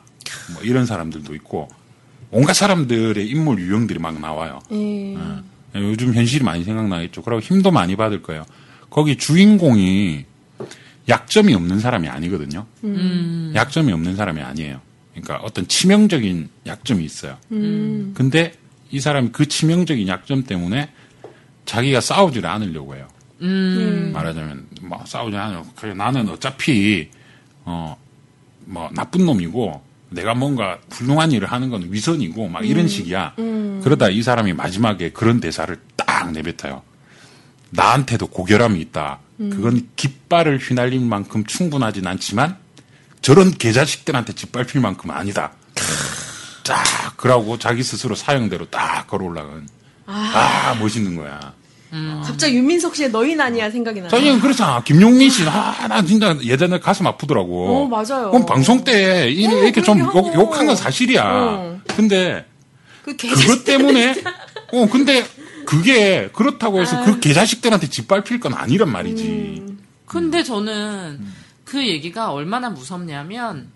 [0.53, 1.69] 뭐 이런 사람들도 있고
[2.31, 4.61] 온갖 사람들의 인물 유형들이 막 나와요.
[4.73, 5.15] 예.
[5.15, 7.23] 예, 요즘 현실이 많이 생각나겠죠.
[7.23, 8.45] 그리고 힘도 많이 받을 거예요.
[8.91, 10.25] 거기 주인공이
[11.09, 12.67] 약점이 없는 사람이 아니거든요.
[13.55, 14.81] 약점이 없는 사람이 아니에요.
[15.13, 17.37] 그러니까 어떤 치명적인 약점이 있어요.
[17.49, 18.55] 근데
[18.91, 20.91] 이 사람이 그 치명적인 약점 때문에
[21.67, 23.09] 자기가 싸우지를 않으려고 해요.
[24.13, 27.11] 말하자면 뭐 싸우지 않으려고 그래, 나는 어차피
[27.65, 27.97] 어
[28.67, 33.35] 뭐 나쁜 놈이고 내가 뭔가 훌륭한 일을 하는 건 위선이고 막 이런 식이야.
[33.83, 36.83] 그러다 이 사람이 마지막에 그런 대사를 딱 내뱉어요.
[37.71, 39.19] 나한테도 고결함이 있다.
[39.51, 42.57] 그건 깃발을 휘날릴 만큼 충분하진 않지만
[43.21, 45.53] 저런 개자식들한테 짓밟힐 만큼은 아니다.
[46.65, 49.69] 딱 그러고 자기 스스로 사형대로 딱 걸어 올라간.
[50.07, 51.53] 아, 멋있는 거야.
[52.25, 54.09] 갑자기 윤민석 씨의 너희 아니야 생각이 나요.
[54.11, 54.83] 저는 그렇잖아.
[54.83, 57.69] 김용민 씨, 아, 나 진짜 예전에 가슴 아프더라고.
[57.69, 58.31] 어, 맞아요.
[58.31, 60.19] 그럼 방송 때 이- 어, 이렇게 좀 하고.
[60.19, 61.23] 욕, 욕한 건 사실이야.
[61.25, 61.81] 어.
[61.97, 62.45] 근데
[63.05, 64.15] 그 그것 때문에,
[64.73, 65.25] 어, 근데
[65.67, 69.63] 그게 그렇다고 해서 그 개자식들한테 짓밟힐 건 아니란 말이지.
[70.07, 71.21] 근데 저는
[71.65, 73.69] 그 얘기가 얼마나 무섭냐면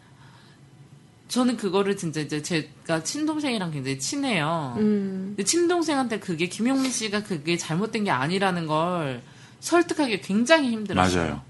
[1.28, 4.74] 저는 그거를 진짜 이제 제가 친동생이랑 굉장히 친해요.
[4.78, 5.34] 음.
[5.36, 9.22] 근데 친동생한테 그게 김용민 씨가 그게 잘못된 게 아니라는 걸
[9.60, 11.22] 설득하기 굉장히 힘들었어요.
[11.22, 11.42] 맞아요.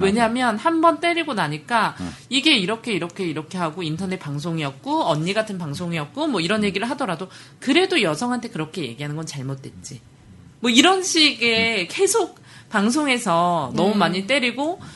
[0.00, 1.94] 왜냐하면 한 번 때리고 나니까
[2.28, 7.28] 이게 이렇게 이렇게 이렇게 하고 인터넷 방송이었고 언니 같은 방송이었고 뭐 이런 얘기를 하더라도
[7.60, 10.00] 그래도 여성한테 그렇게 얘기하는 건 잘못됐지.
[10.60, 12.40] 뭐 이런 식의 계속
[12.70, 14.86] 방송에서 너무 많이 때리고 이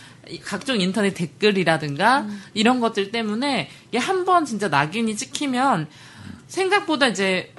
[0.44, 5.88] 각종 인터넷 댓글이라든가 이런 것들 때문에 한번 진짜 낙인이 찍히면
[6.46, 7.52] 생각보다 이제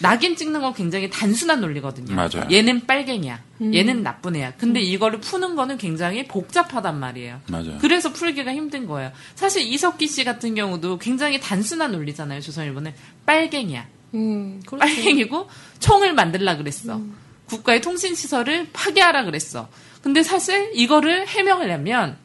[0.00, 2.14] 낙인 찍는 건 굉장히 단순한 논리거든요.
[2.14, 2.48] 맞아요.
[2.50, 3.42] 얘는 빨갱이야.
[3.62, 4.54] 얘는 나쁜 애야.
[4.56, 7.42] 근데 이거를 푸는 거는 굉장히 복잡하단 말이에요.
[7.48, 7.76] 맞아요.
[7.80, 9.12] 그래서 풀기가 힘든 거예요.
[9.34, 12.40] 사실 이석기 씨 같은 경우도 굉장히 단순한 논리잖아요.
[12.40, 12.94] 조선일보는
[13.26, 13.86] 빨갱이야.
[14.14, 14.94] 음, 그렇지.
[14.94, 15.48] 빨갱이고
[15.80, 17.00] 총을 만들라 그랬어.
[17.44, 19.68] 국가의 통신 시설을 파괴하라 그랬어.
[20.02, 22.16] 근데 사실 이거를 해명하려면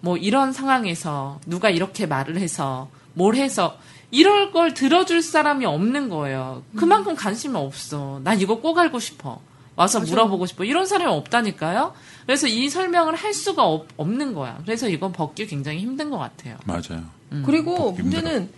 [0.00, 3.78] 뭐 이런 상황에서 누가 이렇게 말을 해서 뭘 해서
[4.10, 6.62] 이럴 걸 들어줄 사람이 없는 거예요.
[6.76, 8.20] 그만큼 관심이 없어.
[8.24, 9.40] 난 이거 꼭 알고 싶어.
[9.76, 10.64] 와서 물어보고 싶어.
[10.64, 11.94] 이런 사람이 없다니까요.
[12.26, 14.58] 그래서 이 설명을 할 수가 없, 는 거야.
[14.64, 16.56] 그래서 이건 벗기 굉장히 힘든 것 같아요.
[16.64, 17.04] 맞아요.
[17.44, 18.50] 그리고 벗기 문제는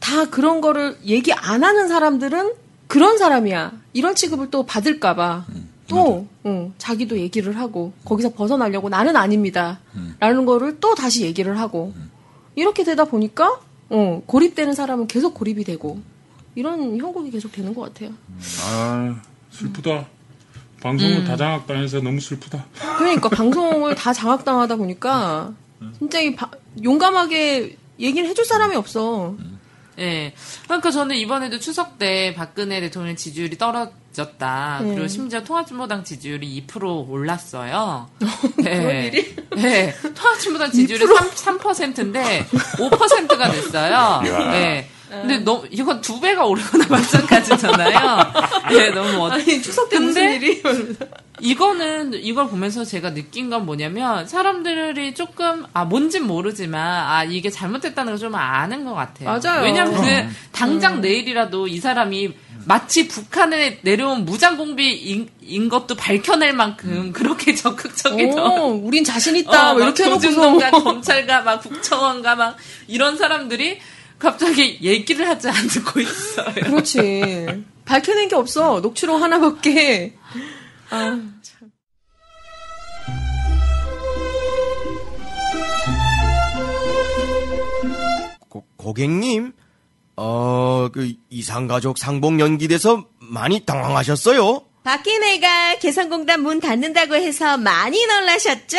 [0.00, 2.52] 다 그런 거를 얘기 안 하는 사람들은
[2.86, 3.72] 그런 사람이야.
[3.92, 5.46] 이런 취급을 또 받을까봐
[5.88, 9.80] 또 어, 자기도 얘기를 하고 거기서 벗어나려고 나는 아닙니다.
[10.20, 11.92] 라는 거를 또 다시 얘기를 하고
[12.54, 13.60] 이렇게 되다 보니까
[13.90, 16.00] 어, 고립되는 사람은 계속 고립이 되고
[16.54, 18.10] 이런 형국이 계속 되는 것 같아요.
[18.66, 19.20] 아
[19.50, 20.06] 슬프다.
[20.80, 22.66] 방송을 다 장악당해서 너무 슬프다.
[22.98, 25.52] 그러니까 방송을 다 장악당하다 보니까
[25.98, 26.50] 진짜 이 바-
[26.84, 29.34] 용감하게 얘기를 해줄 사람이 없어.
[29.98, 30.32] 예.
[30.64, 34.80] 그러니까 저는 이번에도 추석 때 박근혜 대통령 지지율이 떨어졌다.
[34.82, 34.90] 네.
[34.90, 38.08] 그리고 심지어 통합진보당 지지율이 2% 올랐어요.
[38.62, 39.10] 네.
[39.56, 39.94] 네.
[40.14, 44.22] 통합진보당 지지율이 3, 3%인데 5%가 됐어요.
[44.50, 44.88] 네.
[45.08, 48.32] 근데 너 이건 두 배가 오르거나 마찬가지잖아요.
[48.70, 49.30] 네, 너무 어...
[49.30, 50.62] 아니 추석 때 무슨 일이?
[51.40, 58.12] 이거는 이걸 보면서 제가 느낀 건 뭐냐면 사람들이 조금 아 뭔진 모르지만 아 이게 잘못됐다는
[58.12, 59.38] 걸 좀 아는 것 같아요.
[59.40, 59.62] 맞아요.
[59.62, 60.36] 왜냐면 그 음.
[60.52, 62.34] 당장 내일이라도 이 사람이
[62.64, 69.70] 마치 북한에 내려온 무장공비인 인 것도 밝혀낼 만큼 그렇게 적극적이던 오, 우린 자신 있다.
[69.70, 72.56] 어, 뭐막 이렇게 해놓고서 검찰과 막 국정원과 막
[72.88, 73.78] 이런 사람들이
[74.18, 76.54] 갑자기 얘기를 하지 않고 있어요.
[76.54, 77.64] 그렇지.
[77.84, 78.80] 밝혀낸 게 없어.
[78.80, 80.14] 녹취록 하나밖에.
[80.90, 81.70] 아, 참.
[88.48, 89.52] 고, 고객님,
[90.16, 94.62] 어, 그 이상가족 상봉 연기돼서 많이 당황하셨어요?
[94.82, 98.78] 박기내가 개성공단 문 닫는다고 해서 많이 놀라셨죠?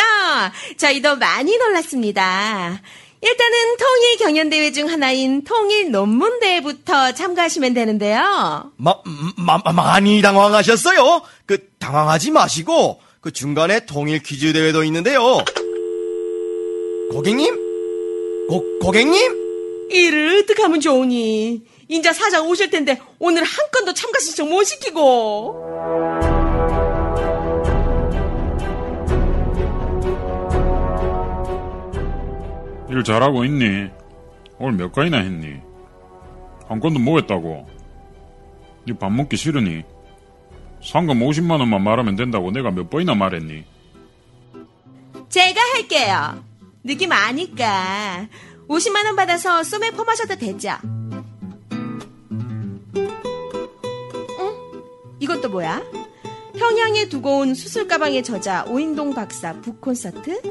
[0.77, 2.81] 저희도 많이 놀랐습니다.
[3.21, 8.71] 일단은 통일 경연대회 중 하나인 통일 논문대회부터 참가하시면 되는데요.
[8.77, 8.95] 마,
[9.35, 11.21] 마, 마- 많이 당황하셨어요?
[11.45, 15.39] 그 당황하지 마시고 그 중간에 통일 퀴즈 대회도 있는데요.
[17.11, 18.47] 고객님?
[18.47, 19.89] 고, 고객님?
[19.91, 21.63] 이를 어떡하면 좋으니.
[21.89, 26.38] 인자 사장 오실 텐데 오늘 한 건도 참가 신청 못 시키고.
[32.89, 33.89] 일 잘하고 있니?
[34.57, 35.59] 오늘 몇 건이나 했니?
[36.67, 37.67] 한 건도 뭐 했다고?
[38.87, 39.83] 니 밥 먹기 싫으니?
[40.83, 43.63] 상금 50만 원만 말하면 된다고 내가 몇 번이나 말했니?
[45.29, 46.43] 제가 할게요.
[46.83, 48.27] 느낌 아니까.
[48.67, 50.71] 50만 원 받아서 쏘매 펌하셔도 되죠?
[50.83, 51.23] 응?
[55.19, 55.81] 이것도 뭐야?
[56.59, 60.41] 평양에 두고 온 수술 가방의 저자 오인동 박사 북콘서트?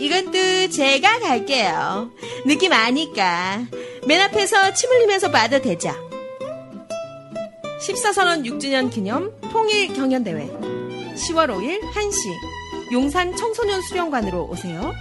[0.00, 2.10] 이것도 제가 갈게요.
[2.44, 3.64] 느낌 아니까.
[4.06, 5.90] 맨 앞에서 침 흘리면서 봐도 되죠?
[7.80, 10.48] 14선언 6주년 기념 통일 경연대회
[11.14, 14.92] 10월 5일 1시 용산 청소년 수련관으로 오세요.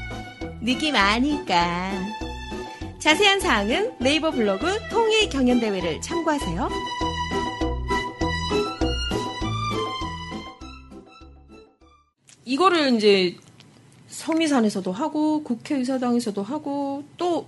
[0.61, 1.91] 느낌 아니까.
[2.99, 6.69] 자세한 사항은 네이버 블로그 통일 경연대회를 참고하세요.
[12.47, 13.35] 이거를 이제
[14.07, 17.47] 성미산에서도 하고 국회의사당에서도 하고 또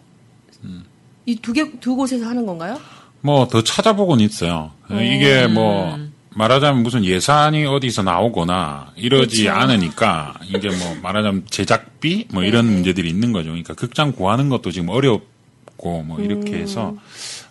[1.25, 2.79] 이 두개두 곳에서 하는 건가요?
[3.21, 4.71] 뭐 더 찾아보곤 있어요.
[4.89, 5.97] 이게 뭐
[6.31, 9.59] 말하자면 무슨 예산이 어디서 나오거나 이러지 그렇죠.
[9.59, 13.49] 않으니까 이게 뭐 말하자면 제작비 뭐 이런 문제들이 있는 거죠.
[13.49, 16.95] 그러니까 극장 구하는 것도 지금 어렵고 뭐 이렇게 해서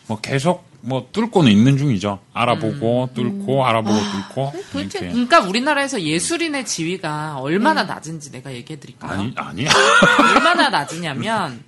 [0.08, 2.18] 뭐 계속 뭐 뚫고는 있는 중이죠.
[2.32, 9.12] 알아보고 뚫고 알아보고 뚫고 도대체 이렇게 그러니까 우리나라에서 예술인의 지위가 얼마나 낮은지 내가 얘기해 드릴까요?
[9.12, 9.66] 아니 아니
[10.34, 11.62] 얼마나 낮으냐면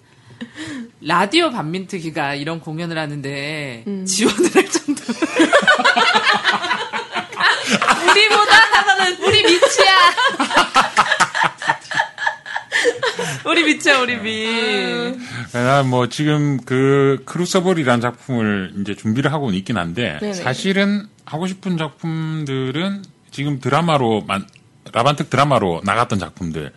[1.03, 5.03] 라디오 반민특위가 이런 공연을 하는데 지원을 할 정도.
[8.11, 8.55] 우리보다
[9.23, 9.95] 우리 밑이야.
[13.45, 15.19] 우리 밑이야 우리 밑.
[15.53, 20.35] 나 뭐 지금 그 크루서블이라는 작품을 이제 준비를 하고는 있긴 한데 네네.
[20.35, 24.47] 사실은 하고 싶은 작품들은 지금 드라마로 만
[24.93, 26.73] 라반특 드라마로 나갔던 작품들을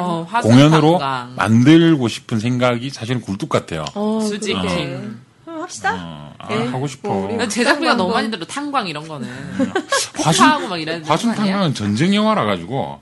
[0.00, 0.98] 어, 화성 공연으로.
[1.36, 3.84] 만들고 싶은 생각이 사실은 굴뚝 같아요.
[3.94, 4.20] 어.
[4.40, 4.56] 팀.
[4.56, 5.23] 하고
[5.64, 5.94] 합시다.
[5.94, 6.66] 어, 아, 예.
[6.66, 7.08] 하고 싶어.
[7.08, 7.94] 뭐 제작비가.
[7.94, 8.44] 너무 많이 들어.
[8.46, 9.28] 탄광 이런 거는.
[10.22, 11.32] 화순, 하고 막 이래야 되는 거 아니야?
[11.32, 13.00] 화순탕은 전쟁 영화라 가지고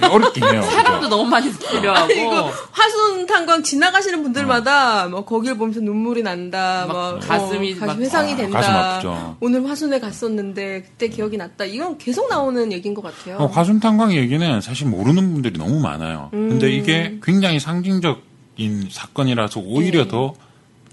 [0.00, 0.62] 좀 어렵긴 해요.
[0.62, 1.08] 사람도 그죠?
[1.08, 2.50] 너무 많이 필요하고.
[2.72, 8.32] 화순 탄광 지나가시는 분들마다 뭐 거기를 보면서 눈물이 난다, 막뭐 가슴이 어, 가슴 막- 회상이
[8.32, 8.58] 아, 된다.
[8.60, 9.36] 가슴 아프죠.
[9.40, 11.64] 오늘 화순에 갔었는데 그때 기억이 났다.
[11.66, 13.36] 이건 계속 나오는 얘기인 것 같아요.
[13.38, 16.28] 어, 화순 탄광 얘기는 사실 모르는 분들이 너무 많아요.
[16.32, 18.22] 근데 이게 굉장히 상징적
[18.56, 20.32] 인 사건이라서 오히려 더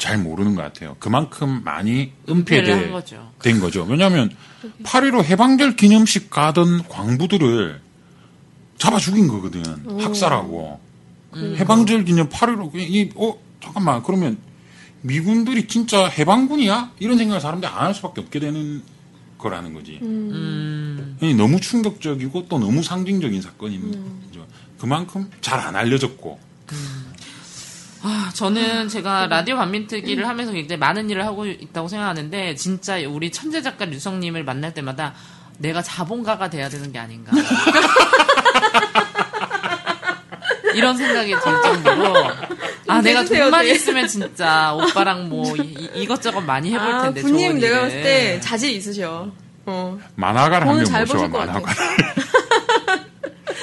[0.02, 0.96] 잘 모르는 것 같아요.
[1.00, 3.32] 그만큼 많이 은폐된 거죠.
[3.44, 3.84] 된 거죠.
[3.88, 4.32] 왜냐하면
[4.84, 7.80] 8.15 해방절 기념식 가던 광부들을
[8.80, 9.64] 잡아 죽인 거거든.
[10.02, 10.80] 학살하고.
[11.36, 14.02] 해방절 기념 8.15, 이, 어, 잠깐만.
[14.02, 14.40] 그러면
[15.02, 16.94] 미군들이 진짜 해방군이야?
[17.00, 18.82] 이런 생각을 사람들이 안 할 수밖에 없게 되는
[19.38, 20.00] 거라는 거지.
[20.02, 21.16] 음.
[21.22, 23.92] 이 너무 충격적이고 또 너무 상징적인 사건인
[24.28, 24.48] 거죠.
[24.80, 26.40] 그만큼 잘 안 알려졌고.
[28.04, 33.62] 아, 저는 제가 라디오 반민특위를 하면서 굉장히 많은 일을 하고 있다고 생각하는데 진짜 우리 천재
[33.62, 35.14] 작가 류성님을 만날 때마다
[35.60, 37.32] 내가 자본가가 돼야 되는 게 아닌가.
[40.74, 42.16] 이런 생각이 들 정도로
[42.88, 43.72] 아 내가 돈만 네.
[43.72, 47.82] 있으면 진짜 오빠랑 뭐 이, 것저것 많이 해볼 아, 텐데 부님 좋은 내가 일을.
[47.82, 49.30] 봤을 때 자질 있으셔.
[49.66, 50.00] 어.
[50.16, 51.54] 만화가를 한 돈을 명잘 모셔와 버실 것 같아.
[51.60, 52.14] 만화가를.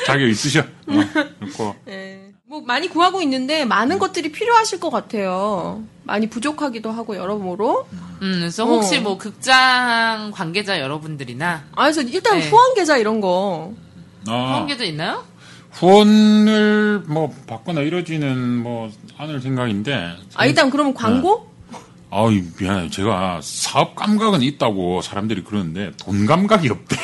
[0.07, 0.61] 자격 있으셔.
[0.61, 0.64] 어,
[1.41, 2.28] 그렇고 예.
[2.51, 5.82] 뭐 많이 구하고 있는데 많은 것들이 필요하실 것 같아요.
[6.05, 7.86] 많이 부족하기도 하고 여러모로.
[8.22, 9.01] 음, 그래서 혹시 어.
[9.03, 12.49] 뭐 극장 관계자 여러분들이나 아, 그래서 일단 네.
[12.49, 13.74] 후원 계좌 이런 거.
[14.26, 15.24] 어, 후원 계좌 있나요?
[15.72, 20.16] 후원을 뭐 받거나 이러지는 뭐 않을 생각인데.
[20.34, 21.53] 아, 일단 그러면 광고?
[22.11, 22.88] 아유 미안해요.
[22.88, 26.96] 제가 사업 감각은 있다고 사람들이 그러는데 돈 감각이 없대.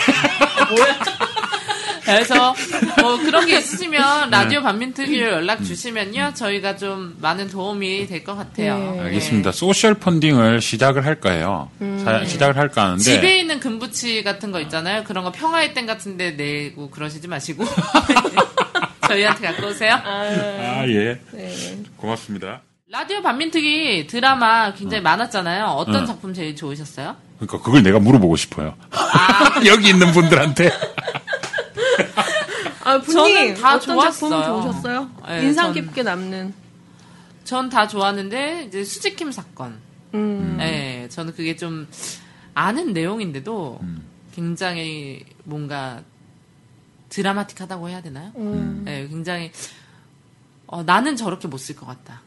[2.05, 2.55] 그래서
[3.01, 4.37] 뭐 그런 게 있으시면 네.
[4.37, 8.79] 라디오 반민특위를 연락 주시면요 저희가 좀 많은 도움이 될 것 같아요.
[8.79, 9.01] 네.
[9.01, 9.53] 알겠습니다.
[9.53, 11.71] 소셜 펀딩을 시작을 할 거예요.
[12.05, 13.03] 사- 시작을 할까 하는데.
[13.03, 15.05] 집에 있는 금부치 같은 거 있잖아요.
[15.05, 17.65] 그런 거 평화의 땡 같은데 내고 그러시지 마시고
[19.09, 19.95] 저희한테 갖고 오세요.
[20.05, 21.21] 아 예.
[21.33, 21.55] 네.
[21.97, 22.63] 고맙습니다.
[22.91, 25.65] 라디오 반민특위 드라마 굉장히 많았잖아요.
[25.67, 26.07] 어떤 어.
[26.07, 27.17] 작품 제일 좋으셨어요?
[27.39, 28.75] 그러니까 그걸 내가 물어보고 싶어요.
[28.93, 29.61] 아.
[29.67, 30.71] 여기 있는 분들한테.
[32.85, 34.63] 아, 저는 다 어떤 작품 좋았어요.
[34.63, 35.11] 좋으셨어요?
[35.27, 36.55] 네, 인상 전- 깊게 남는.
[37.45, 39.79] 전 다 좋았는데 이제 수지킴 사건.
[40.15, 40.57] 음.
[40.59, 41.87] 네, 저는 그게 좀
[42.55, 43.81] 아는 내용인데도
[44.35, 46.03] 굉장히 뭔가
[47.09, 48.33] 드라마틱하다고 해야 되나요?
[48.37, 48.83] 음.
[48.85, 49.51] 네, 굉장히
[50.67, 52.23] 어, 나는 저렇게 못 쓸 것 같다.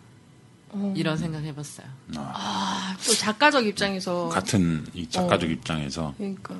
[0.69, 0.93] 어.
[0.95, 1.87] 이런 생각 해봤어요.
[2.15, 4.29] 아, 또 작가적 입장에서.
[4.29, 6.13] 같은 이 작가적 입장에서.
[6.17, 6.55] 그러니까.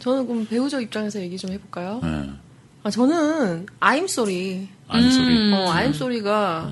[0.00, 2.00] 저는 그럼 배우적 입장에서 얘기 좀 해볼까요?
[2.04, 2.30] 예.
[2.84, 4.68] 아, 저는 I'm sorry.
[4.88, 5.52] 아니 소리.
[5.54, 6.70] 어, I'm sorry가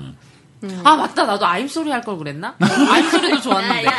[0.85, 2.55] 아 맞다, 나도 아임 소리 할 걸 그랬나?
[2.89, 3.89] 아임 소리도 좋았는데.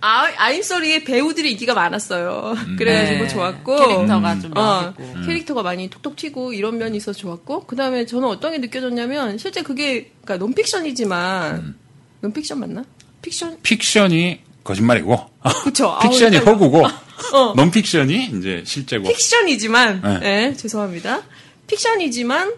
[0.00, 2.54] 아, I'm sorry의 배우들이 인기가 많았어요.
[2.78, 3.76] 그래가지고 네, 좋았고.
[3.76, 4.94] 캐릭터가 좀 어.
[5.26, 9.62] 캐릭터가 많이 톡톡 튀고 이런 면이 있어서 좋았고 그 다음에 저는 어떤 게 느껴졌냐면 실제
[9.62, 11.74] 그게 그러니까 논픽션이지만
[12.20, 12.84] 논픽션 맞나?
[13.22, 13.58] 픽션?
[13.62, 15.30] 픽션이 거짓말이고,
[15.64, 15.88] 그쵸.
[15.90, 16.52] 아우, 픽션이 헷갈려.
[16.56, 16.86] 허구고,
[17.32, 17.52] 어.
[17.56, 19.08] 논픽션이 이제 실제고.
[19.08, 20.18] 픽션이지만 네.
[20.20, 21.22] 네, 죄송합니다.
[21.66, 22.54] 픽션이지만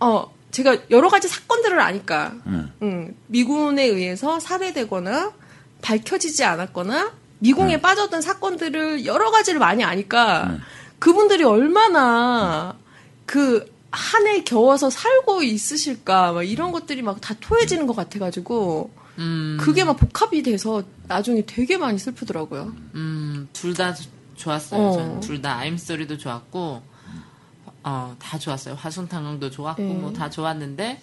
[0.00, 2.72] 어 제가 여러 가지 사건들을 아니까 음.
[2.82, 5.32] 음, 미군에 의해서 살해되거나
[5.82, 7.80] 밝혀지지 않았거나 미궁에 음.
[7.80, 10.58] 빠졌던 사건들을 여러 가지를 많이 아니까
[10.98, 12.74] 그분들이 얼마나
[13.26, 19.84] 그 한에 겨워서 살고 있으실까 막 이런 것들이 막 다 토해지는 것 같아가지고 음, 그게
[19.84, 22.72] 막 복합이 돼서 나중에 되게 많이 슬프더라고요.
[22.94, 23.94] 음, 둘 다
[24.36, 24.80] 좋았어요.
[24.80, 24.92] 어.
[24.92, 26.82] 저는 둘다 아임소리도 좋았고,
[27.82, 28.74] 어, 다 좋았어요.
[28.76, 29.94] 화순탕강도 좋았고, 네.
[29.94, 31.00] 뭐다 좋았는데,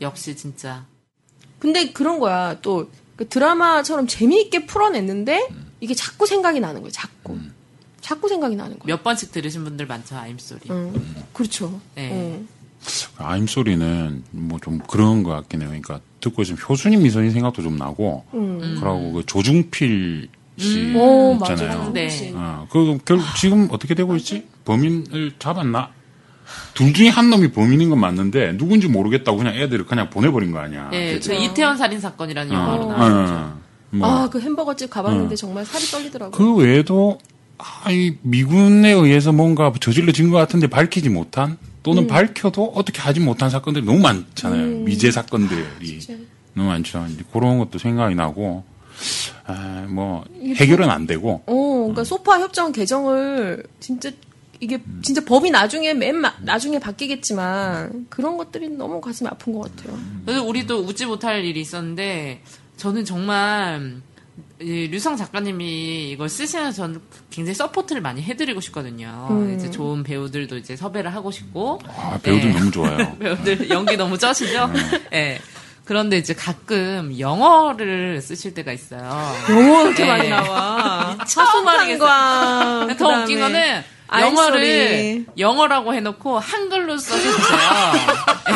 [0.00, 0.84] 역시 진짜.
[1.60, 2.60] 근데 그런 거야.
[2.60, 5.46] 또 그 드라마처럼 재미있게 풀어냈는데
[5.80, 6.90] 이게 자꾸 생각이 나는 거예요.
[6.90, 7.38] 자꾸.
[8.00, 8.86] 자꾸 생각이 나는 거예요.
[8.96, 10.62] 몇 번씩 들으신 분들 많죠, 아임소리.
[10.70, 11.24] 응.
[11.34, 11.78] 그렇죠.
[11.94, 12.10] 네.
[12.10, 12.48] 응.
[13.18, 15.68] 아임소리는 뭐 좀 그런 것 같긴 해요.
[15.68, 18.78] 그러니까 듣고 있으면 효수님 미소인 생각도 좀 나고, 음.
[18.80, 21.78] 그러고 그 조중필 씨 오, 있잖아요.
[21.78, 21.92] 맞아.
[21.92, 22.32] 네.
[22.34, 24.46] 어, 그, 결, 지금 어떻게 되고 있지?
[24.64, 25.90] 범인을 잡았나?
[26.74, 30.90] 둘 중에 한 놈이 범인인 건 맞는데, 누군지 모르겠다고 그냥 애들을 그냥 보내버린 거 아니야.
[30.92, 31.32] 예, 그죠?
[31.32, 33.34] 저 이태원 살인 사건이라는 어, 영화로 어, 나왔죠.
[33.34, 33.60] 어,
[33.90, 36.30] 뭐, 아, 그 햄버거집 가봤는데 정말 살이 떨리더라고요.
[36.30, 37.18] 그 외에도,
[37.58, 43.50] 아, 이 미군에 의해서 뭔가 저질러진 것 같은데 밝히지 못한, 또는 밝혀도 어떻게 하지 못한
[43.50, 44.78] 사건들이 너무 많잖아요.
[44.84, 45.62] 미제 사건들이.
[46.54, 47.06] 너무 많죠.
[47.10, 48.62] 이제 그런 것도 생각이 나고,
[49.46, 50.24] 아, 뭐,
[50.56, 54.10] 해결은 안 되고, 어, 그러니까 소파 협정 개정을 진짜
[54.60, 59.98] 이게 진짜 법이 나중에 맨 마- 나중에 바뀌겠지만 그런 것들이 너무 가슴이 아픈 것 같아요.
[60.24, 62.42] 그래서 우리도 웃지 못할 일이 있었는데
[62.76, 64.11] 저는 정말 이
[64.62, 67.00] 류성 작가님이 이걸 쓰시면서 저는
[67.30, 69.28] 굉장히 support를 많이 해드리고 싶거든요.
[69.30, 69.54] 음.
[69.56, 72.58] 이제 좋은 배우들도 이제 섭외를 하고 싶고 아, 배우들 네.
[72.58, 73.16] 너무 좋아요.
[73.20, 74.70] 배우들 연기 너무 쩌시죠?
[75.12, 75.40] 예.
[75.84, 79.02] 그런데 이제 가끔 영어를 쓰실 때가 있어요.
[79.50, 80.08] 영어 그렇게 네.
[80.08, 81.18] 많이 나와.
[81.26, 82.08] 처음 말이겠어요.
[82.08, 82.96] 화성관광.
[82.98, 83.82] 더 웃긴 거는
[84.12, 85.26] 영어를.
[85.38, 87.58] 영어라고 해놓고 한글로 써주세요.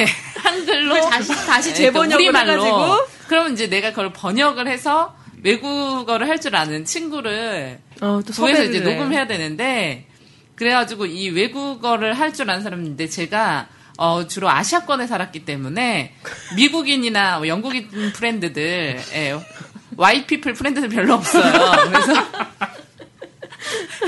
[0.01, 0.07] 예,
[0.41, 2.53] 한글로 다시 다시 예, 재번역을 우리말로.
[2.53, 8.65] 해가지고 그러면 이제 내가 그걸 번역을 해서 외국어를 할 줄 아는 친구를 어, 또 구해서
[8.65, 8.85] 이제 해.
[8.85, 10.07] 녹음해야 되는데
[10.55, 13.69] 그래가지고 이 외국어를 할 줄 아는 사람인데 제가
[13.99, 16.15] 어, 주로 아시아권에 살았기 때문에
[16.57, 19.35] 미국인이나 뭐 영국인 프렌드들, 예,
[19.97, 21.53] 와이피플 프렌드들 별로 없어요.
[21.91, 22.13] 그래서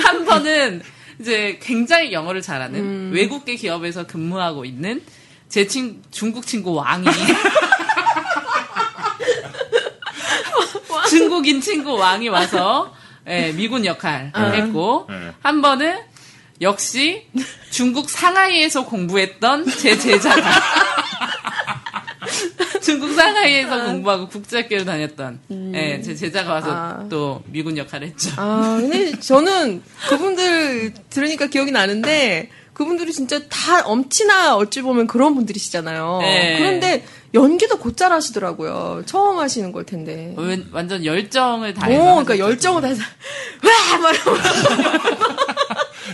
[0.05, 0.83] 한 번은
[1.21, 3.11] 이제 굉장히 영어를 잘하는 음.
[3.15, 5.03] 외국계 기업에서 근무하고 있는
[5.49, 7.07] 제 친, 중국 친구 왕이
[11.09, 12.95] 중국인 친구 왕이 와서
[13.27, 14.51] 예, 미군 역할 아.
[14.51, 15.33] 했고 네.
[15.41, 15.99] 한 번은
[16.61, 17.27] 역시
[17.71, 20.41] 중국 상하이에서 공부했던 제 제자가
[22.83, 25.41] 중국 상하이에서 공부하고 국제학교를 다녔던
[25.75, 27.07] 예, 제 제자가 와서 아.
[27.11, 28.31] 또 미군 역할을 했죠.
[28.37, 36.19] 아, 근데 저는 그분들 들으니까 기억이 나는데 그분들이 진짜 다 엄치나 어찌 보면 그런 분들이시잖아요.
[36.23, 36.59] 네.
[36.59, 37.05] 그런데
[37.35, 39.03] 연기도 곧잘 하시더라고요.
[39.07, 40.35] 처음 하시는 걸 텐데.
[40.37, 42.49] 웬- 완전 열정을 오, 다해서 그러니까 하셨죠.
[42.49, 43.03] 열정을 다해서
[43.63, 43.99] 와!
[43.99, 44.15] 막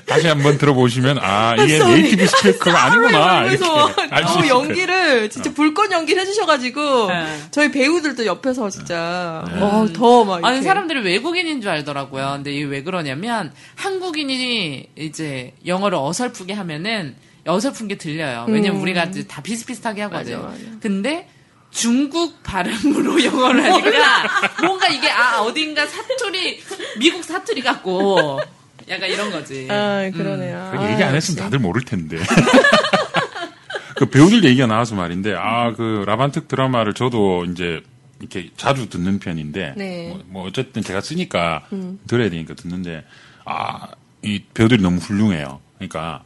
[0.07, 2.03] 다시 한번 들어보시면 아 이게 sorry.
[2.03, 4.49] 네이티브 스피커가 아니구나 이렇게 수 어.
[4.49, 7.27] 연기를 진짜 불꽃 연기를 해주셔가지고 네.
[7.53, 12.33] 저희 배우들도 옆에서 진짜 어, 더막 아니 사람들이 외국인인 줄 알더라고요.
[12.37, 17.15] 근데 이게 왜 그러냐면 한국인이 이제 영어를 어설프게 하면은
[17.47, 18.47] 어설픈 게 들려요.
[18.49, 18.83] 왜냐면 음.
[18.83, 20.41] 우리가 이제 다 비슷비슷하게 하거든.
[20.41, 20.79] 맞아, 맞아.
[20.81, 21.29] 근데
[21.71, 26.61] 중국 발음으로 영어를 하니까 뭔가 이게 아 어딘가 사투리
[26.99, 28.41] 미국 사투리 같고
[28.89, 29.67] 약간 이런 거지.
[29.71, 30.71] 아, 그러네요.
[30.73, 32.19] 그 아, 얘기 안 했으면 다들 모를 텐데.
[33.97, 37.81] 그 배우들 얘기가 나와서 말인데, 아, 그 라반특 드라마를 저도 이제
[38.21, 40.09] 이렇게 자주 듣는 편인데, 네.
[40.09, 41.67] 뭐, 뭐 어쨌든 제가 쓰니까
[42.07, 43.05] 들어야 되니까 듣는데,
[43.45, 43.89] 아,
[44.23, 45.61] 이 배우들이 너무 훌륭해요.
[45.79, 46.25] 그러니까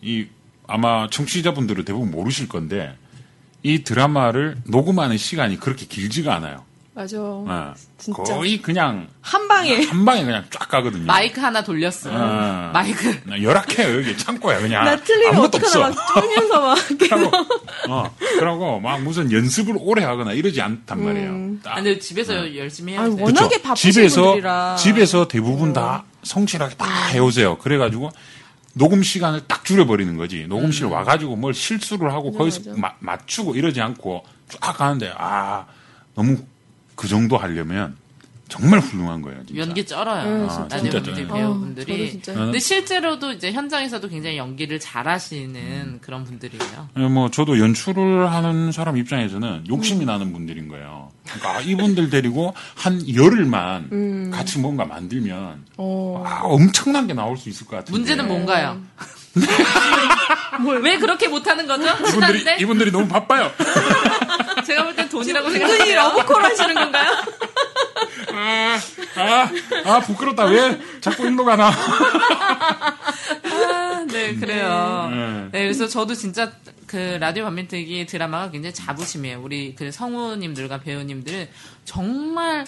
[0.00, 0.26] 이
[0.66, 2.96] 아마 청취자분들은 대부분 모르실 건데,
[3.62, 6.64] 이 드라마를 녹음하는 시간이 그렇게 길지가 않아요.
[6.96, 7.16] 맞아.
[7.20, 8.22] 어, 진짜.
[8.22, 9.82] 거의 그냥 한 방에.
[9.84, 11.06] 한 방에 그냥 쫙 가거든요.
[11.06, 12.08] 마이크 하나 돌렸어.
[12.12, 12.70] 아.
[12.72, 13.20] 마이크.
[13.24, 16.00] 나 열악해요 여기 창고야 그냥 나 틀리면 아무것도 어떡하나 없어.
[16.02, 16.78] 막 쫄면서 막.
[16.98, 17.36] 그러고
[17.88, 21.56] 어 그러고 막 무슨 연습을 오래 하거나 이러지 않단 말이에요.
[21.64, 21.72] 딱.
[21.72, 23.06] 아, 근데 집에서 열심히 해야 음.
[23.06, 23.22] 아니, 돼.
[23.24, 23.62] 워낙에?
[23.62, 24.72] 바쁘신 집에서 분들이라.
[24.72, 24.76] 음.
[24.76, 27.58] 집에서 대부분 다 성실하게 다 해오세요.
[27.58, 28.12] 그래가지고
[28.74, 30.46] 녹음 시간을 딱 줄여버리는 거지.
[30.46, 32.80] 녹음실 와가지고 뭘 실수를 하고 거기서 음.
[32.80, 32.80] 맞아.
[32.80, 34.24] 마- 맞추고 이러지 않고
[34.60, 35.66] 쫙 가는데 아
[36.14, 36.38] 너무
[36.96, 37.96] 그 정도 하려면
[38.54, 39.44] 정말 훌륭한 거예요.
[39.46, 39.60] 진짜.
[39.62, 40.22] 연기 쩔어요.
[40.28, 40.76] 음, 진짜.
[40.76, 41.34] 라디오 진짜 분들 쩔어요.
[41.34, 42.04] 배우분들이.
[42.06, 42.34] 어, 진짜.
[42.34, 46.88] 근데 실제로도 이제 현장에서도 굉장히 연기를 잘하시는 그런 분들이에요.
[46.98, 51.10] 예, 뭐 저도 연출을 하는 사람 입장에서는 욕심이 나는 분들인 거예요.
[51.24, 56.22] 그러니까 아, 이분들 데리고 한 열흘만 같이 뭔가 만들면 어.
[56.24, 57.98] 아, 엄청난 게 나올 수 있을 것 같은데.
[57.98, 58.80] 문제는 뭔가요?
[60.82, 61.84] 왜 그렇게 못하는 거죠?
[62.08, 62.44] 이분들이?
[62.60, 63.50] 이분들이 너무 바빠요.
[64.66, 65.96] 제가 볼 땐 돈이라고 생각해요.
[65.96, 67.10] 러브콜 하시는 건가요?
[68.32, 68.78] 아,
[69.16, 69.50] 아,
[69.84, 70.44] 아 부끄럽다.
[70.46, 71.70] 왜 자꾸 일로 가나?
[73.42, 75.08] 아, 네, 그래요.
[75.10, 75.48] 네.
[75.52, 76.52] 네, 그래서 저도 진짜
[76.86, 79.40] 그 라디오 반민특위 드라마가 굉장히 자부심이에요.
[79.42, 81.48] 우리 그 성우님들과 배우님들은
[81.84, 82.64] 정말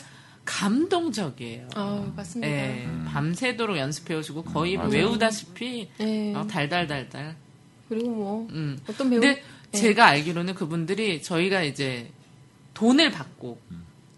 [0.46, 1.68] 감동적이에요.
[1.74, 2.50] 아, 맞습니다.
[2.50, 4.90] 네, 밤새도록 연습해 오시고 거의 맞아요.
[4.90, 6.32] 외우다시피 네.
[6.32, 7.36] 막 달달달달.
[7.88, 8.78] 그리고 뭐 음.
[8.88, 9.42] 어떤 배우 근데
[9.72, 9.78] 네.
[9.78, 12.10] 제가 알기로는 그분들이 저희가 이제
[12.74, 13.58] 돈을 받고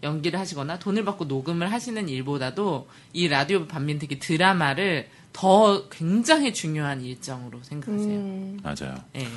[0.03, 7.61] 연기를 하시거나 돈을 받고 녹음을 하시는 일보다도 이 라디오 반민특위 드라마를 더 굉장히 중요한 일정으로
[7.63, 8.07] 생각하세요.
[8.19, 8.95] 음, 맞아요.
[9.15, 9.27] 예.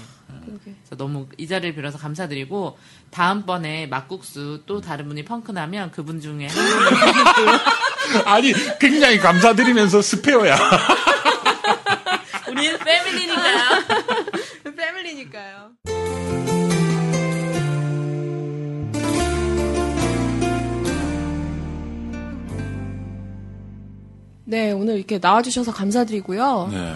[0.64, 2.78] 그래서 너무 이 자리를 빌어서 감사드리고
[3.10, 6.56] 다음번에 막국수 또 다른 분이 펑크 나면 그분 중에 한
[7.36, 7.60] 분을
[8.26, 10.56] 아니 굉장히 감사드리면서 스페어야.
[12.50, 13.84] 우리는 family니까요.
[14.76, 16.51] family니까요.
[24.44, 26.68] 네, 오늘 이렇게 나와주셔서 감사드리고요.
[26.72, 26.94] 네.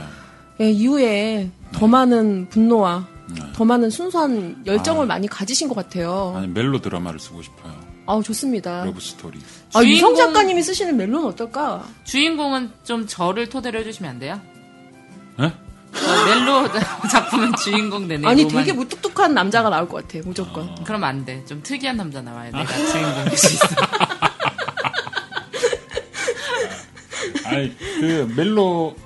[0.60, 3.06] 예, 이후에 더 많은 분노와
[3.54, 6.34] 더 많은 순수한 열정을 많이 가지신 것 같아요.
[6.36, 7.74] 아니 멜로 드라마를 쓰고 싶어요.
[8.06, 8.84] 아우, 좋습니다.
[8.84, 9.38] love story.
[9.74, 11.84] 아, 류성 주인공- 작가님이 쓰시는 멜로는 어떨까?
[12.04, 14.40] 주인공은 좀 저를 토대로 해주시면 안 돼요?
[15.38, 15.44] 어?
[15.44, 16.68] 어, 멜로
[17.10, 18.26] 작품은 주인공 되네.
[18.28, 18.64] 아니 로만.
[18.64, 20.72] 되게 무뚝뚝한 남자가 나올 것 같아 무조건.
[20.84, 21.44] 그럼 안 돼.
[21.46, 23.66] 좀 특이한 남자 나와야 내가 주인공 될수 있어.
[27.56, 28.96] 아니 그 멜로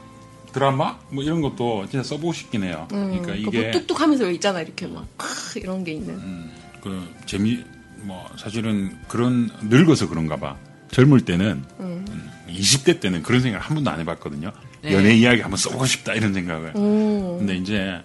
[0.53, 2.87] 드라마 뭐 이런 것도 진짜 써보고 싶긴 해요.
[2.91, 6.51] 그러니까 그 이게 무뚝뚝하면서 왜 있잖아 이렇게 막 크, 이런 게 있는.
[6.83, 7.63] 그 재미
[8.03, 10.57] 뭐 사실은 그런 늙어서 그런가 봐.
[10.91, 12.05] 젊을 때는 음,
[12.49, 14.51] 20대 때는 그런 생각 한 번도 안 해봤거든요.
[14.83, 14.93] 네.
[14.93, 16.73] 연애 이야기 한번 써보고 싶다 이런 생각을.
[16.75, 17.39] 음.
[17.39, 18.01] 근데 이제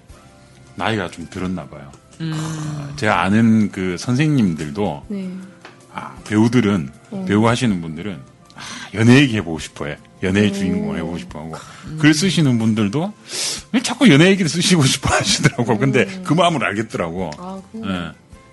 [0.75, 1.91] 나이가 좀 들었나 봐요.
[2.21, 2.31] 음.
[2.35, 5.29] 아, 제가 아는 그 선생님들도 네.
[5.93, 6.91] 아, 배우들은
[7.25, 8.19] 배우 하시는 분들은
[8.55, 8.61] 아,
[8.93, 9.97] 연애 얘기 해보고 싶어해.
[10.25, 11.55] 연애의 주인공을 해보고 싶어 하고
[11.99, 13.13] 글 쓰시는 분들도
[13.71, 15.77] 왜 자꾸 연애 얘기를 쓰시고 싶어 하시더라고.
[15.77, 17.31] 근데 그 마음을 알겠더라고.
[17.37, 17.61] 아.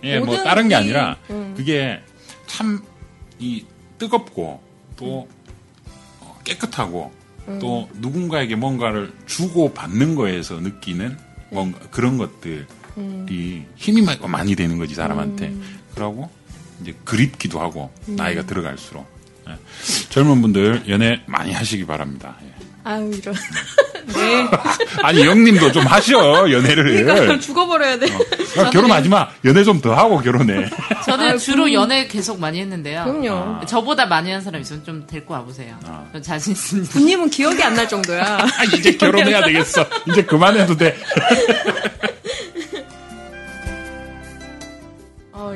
[0.05, 1.55] 예, 예, 뭐 다른 게 이- 아니라 음.
[1.57, 2.01] 그게
[2.47, 2.83] 참
[3.39, 3.65] 이
[3.99, 4.63] 뜨겁고
[4.97, 5.27] 또
[6.21, 7.13] 어, 깨끗하고
[7.49, 7.59] 음.
[7.61, 11.17] 또 누군가에게 뭔가를 주고 받는 거에서 느끼는
[11.51, 12.65] 뭔가 그런 것들이
[12.99, 13.67] 음.
[13.75, 15.53] 힘이 마- 많이 되는 거지 사람한테.
[15.97, 16.31] 그러고
[16.81, 18.15] 이제 그립기도 하고 음.
[18.17, 19.07] 나이가 들어갈수록
[19.49, 19.53] 예.
[20.11, 22.37] 젊은 분들 연애 많이 하시기 바랍니다.
[22.45, 22.53] 예.
[22.85, 23.35] 아유 이런.
[24.13, 24.49] 네.
[25.05, 27.05] 아니 형님도 좀 하셔 연애를.
[27.05, 28.07] 그러니까 죽어버려야 돼.
[28.59, 29.29] 야, 결혼하지 마.
[29.45, 30.69] 연애 좀 더 하고 결혼해.
[31.07, 33.05] 저는 아유, 주로 그- 연애 계속 많이 했는데요.
[33.05, 33.65] 그럼요.
[33.67, 35.77] 저보다 많이 한 사람 있으면 좀 데리고 와보세요.
[35.87, 36.05] 아.
[36.13, 36.93] 저 자신 있습니다.
[36.93, 38.39] 부님은 기억이 안 날 정도야.
[38.43, 39.87] 아, 이제 결혼해야 되겠어.
[40.09, 40.97] 이제 그만해도 돼.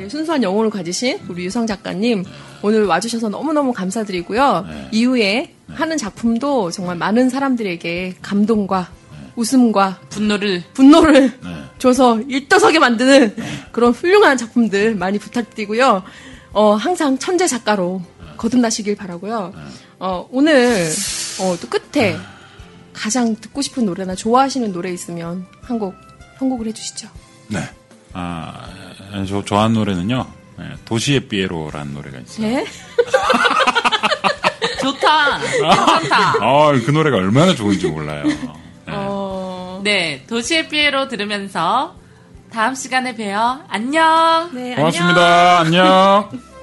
[0.09, 2.25] 순수한 영혼을 가지신 우리 유성 작가님
[2.63, 4.67] 오늘 와주셔서 너무너무 감사드리고요.
[4.69, 4.89] 네.
[4.93, 8.91] 이후에 하는 작품도 정말 많은 사람들에게 감동과
[9.37, 11.65] 웃음과 분노를 분노를 네.
[11.79, 13.37] 줘서 일떠서게 만드는
[13.73, 16.03] 그런 훌륭한 작품들 많이 부탁드리고요.
[16.53, 18.01] 어, 항상 천재 작가로
[18.39, 19.53] 거듭나시길 바라고요.
[19.99, 20.89] 어, 오늘
[21.41, 22.17] 어, 또 끝에
[22.95, 25.95] 가장 듣고 싶은 노래나 좋아하시는 노래 있으면 한 곡
[26.39, 27.09] 선곡을 해주시죠.
[27.49, 27.59] 네.
[28.13, 28.69] 아,
[29.29, 30.27] 저 좋아하는 노래는요.
[30.59, 32.47] 네, 도시의 삐에로라는 노래가 있어요.
[32.47, 32.65] 네?
[34.81, 35.39] 좋다.
[35.39, 36.19] 괜찮다.
[36.41, 38.25] 아, 그 노래가 얼마나 좋은지 몰라요.
[38.25, 38.39] 네.
[38.89, 41.97] 어, 네, 도시의 피에로 들으면서
[42.51, 43.65] 다음 시간에 봬요.
[43.69, 44.51] 안녕.
[44.53, 44.77] 네, 안녕.
[44.77, 45.59] 고맙습니다.
[45.61, 46.31] 안녕.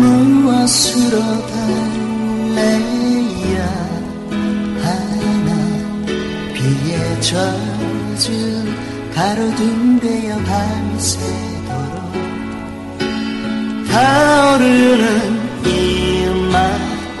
[0.00, 1.18] 무엇으로
[2.48, 2.78] 달래야
[4.82, 5.48] 하나.
[6.54, 8.28] 비에 젖은
[9.14, 11.98] 가로등 되어 밤새도록
[13.90, 15.06] 타오르는
[15.66, 15.68] 이
[16.52, 17.18] 마음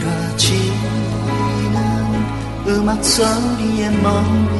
[0.00, 0.82] 늘어지는
[2.66, 4.53] 음악 소리에 기대고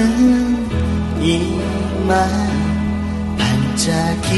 [1.19, 2.29] 이만
[3.37, 4.37] 반짝이던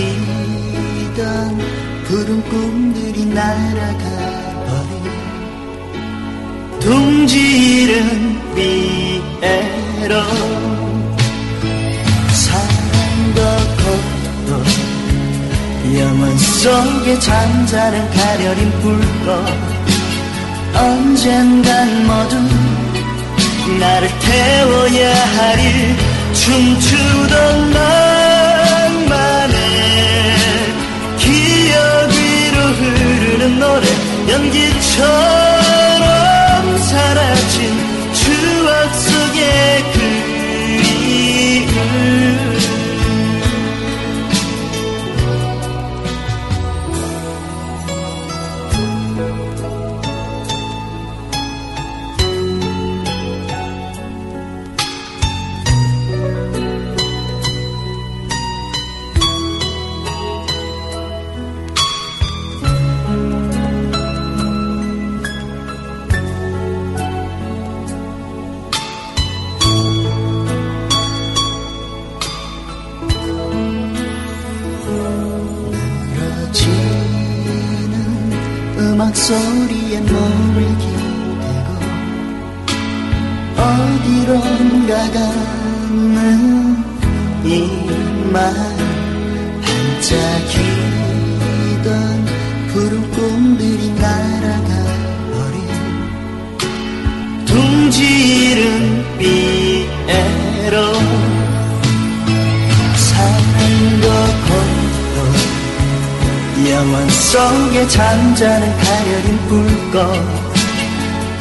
[2.05, 4.03] 푸른 꿈들이 날아가
[4.65, 5.03] 버린
[6.79, 10.13] 둥지른 삐에로
[12.31, 13.39] 사랑도
[13.83, 14.49] 고도
[15.99, 19.78] 영혼 속에 잠자는 가려린 불꽃
[20.79, 22.35] 언젠간 모두
[23.79, 25.95] 나를 태워야 하리
[26.33, 29.55] 춤추던 낭만의
[31.17, 33.85] 기억 위로 흐르는 노래
[34.29, 35.03] 연기처럼
[36.77, 37.57] 사라진
[38.13, 41.69] 추억 속의 그리움
[79.09, 81.69] 음악 소리에 몸을 기대고
[83.57, 86.77] 어디론가 가는
[87.43, 88.53] 이만
[89.63, 90.59] 반짝이던
[92.71, 94.18] 푸른 꿈들이 날
[106.79, 109.99] 영원 속에 잠자는 가려진 불꽃.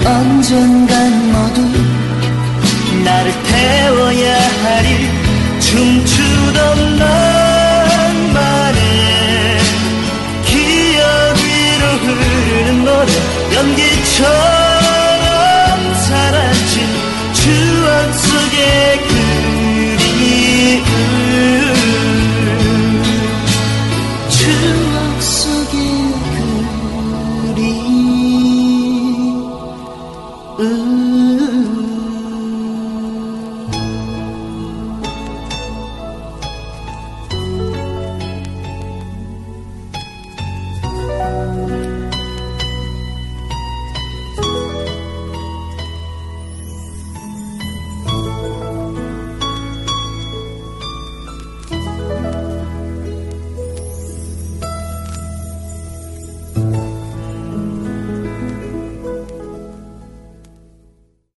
[0.04, 1.62] 언젠간 모두
[3.04, 5.08] 나를 태워야 하리.
[5.60, 8.80] 춤추던 낭만의
[10.44, 13.12] 기억 위로 흐르는 노래.
[13.54, 14.26] 연기처럼
[16.08, 16.74] 사라진
[17.32, 18.58] 추억 속에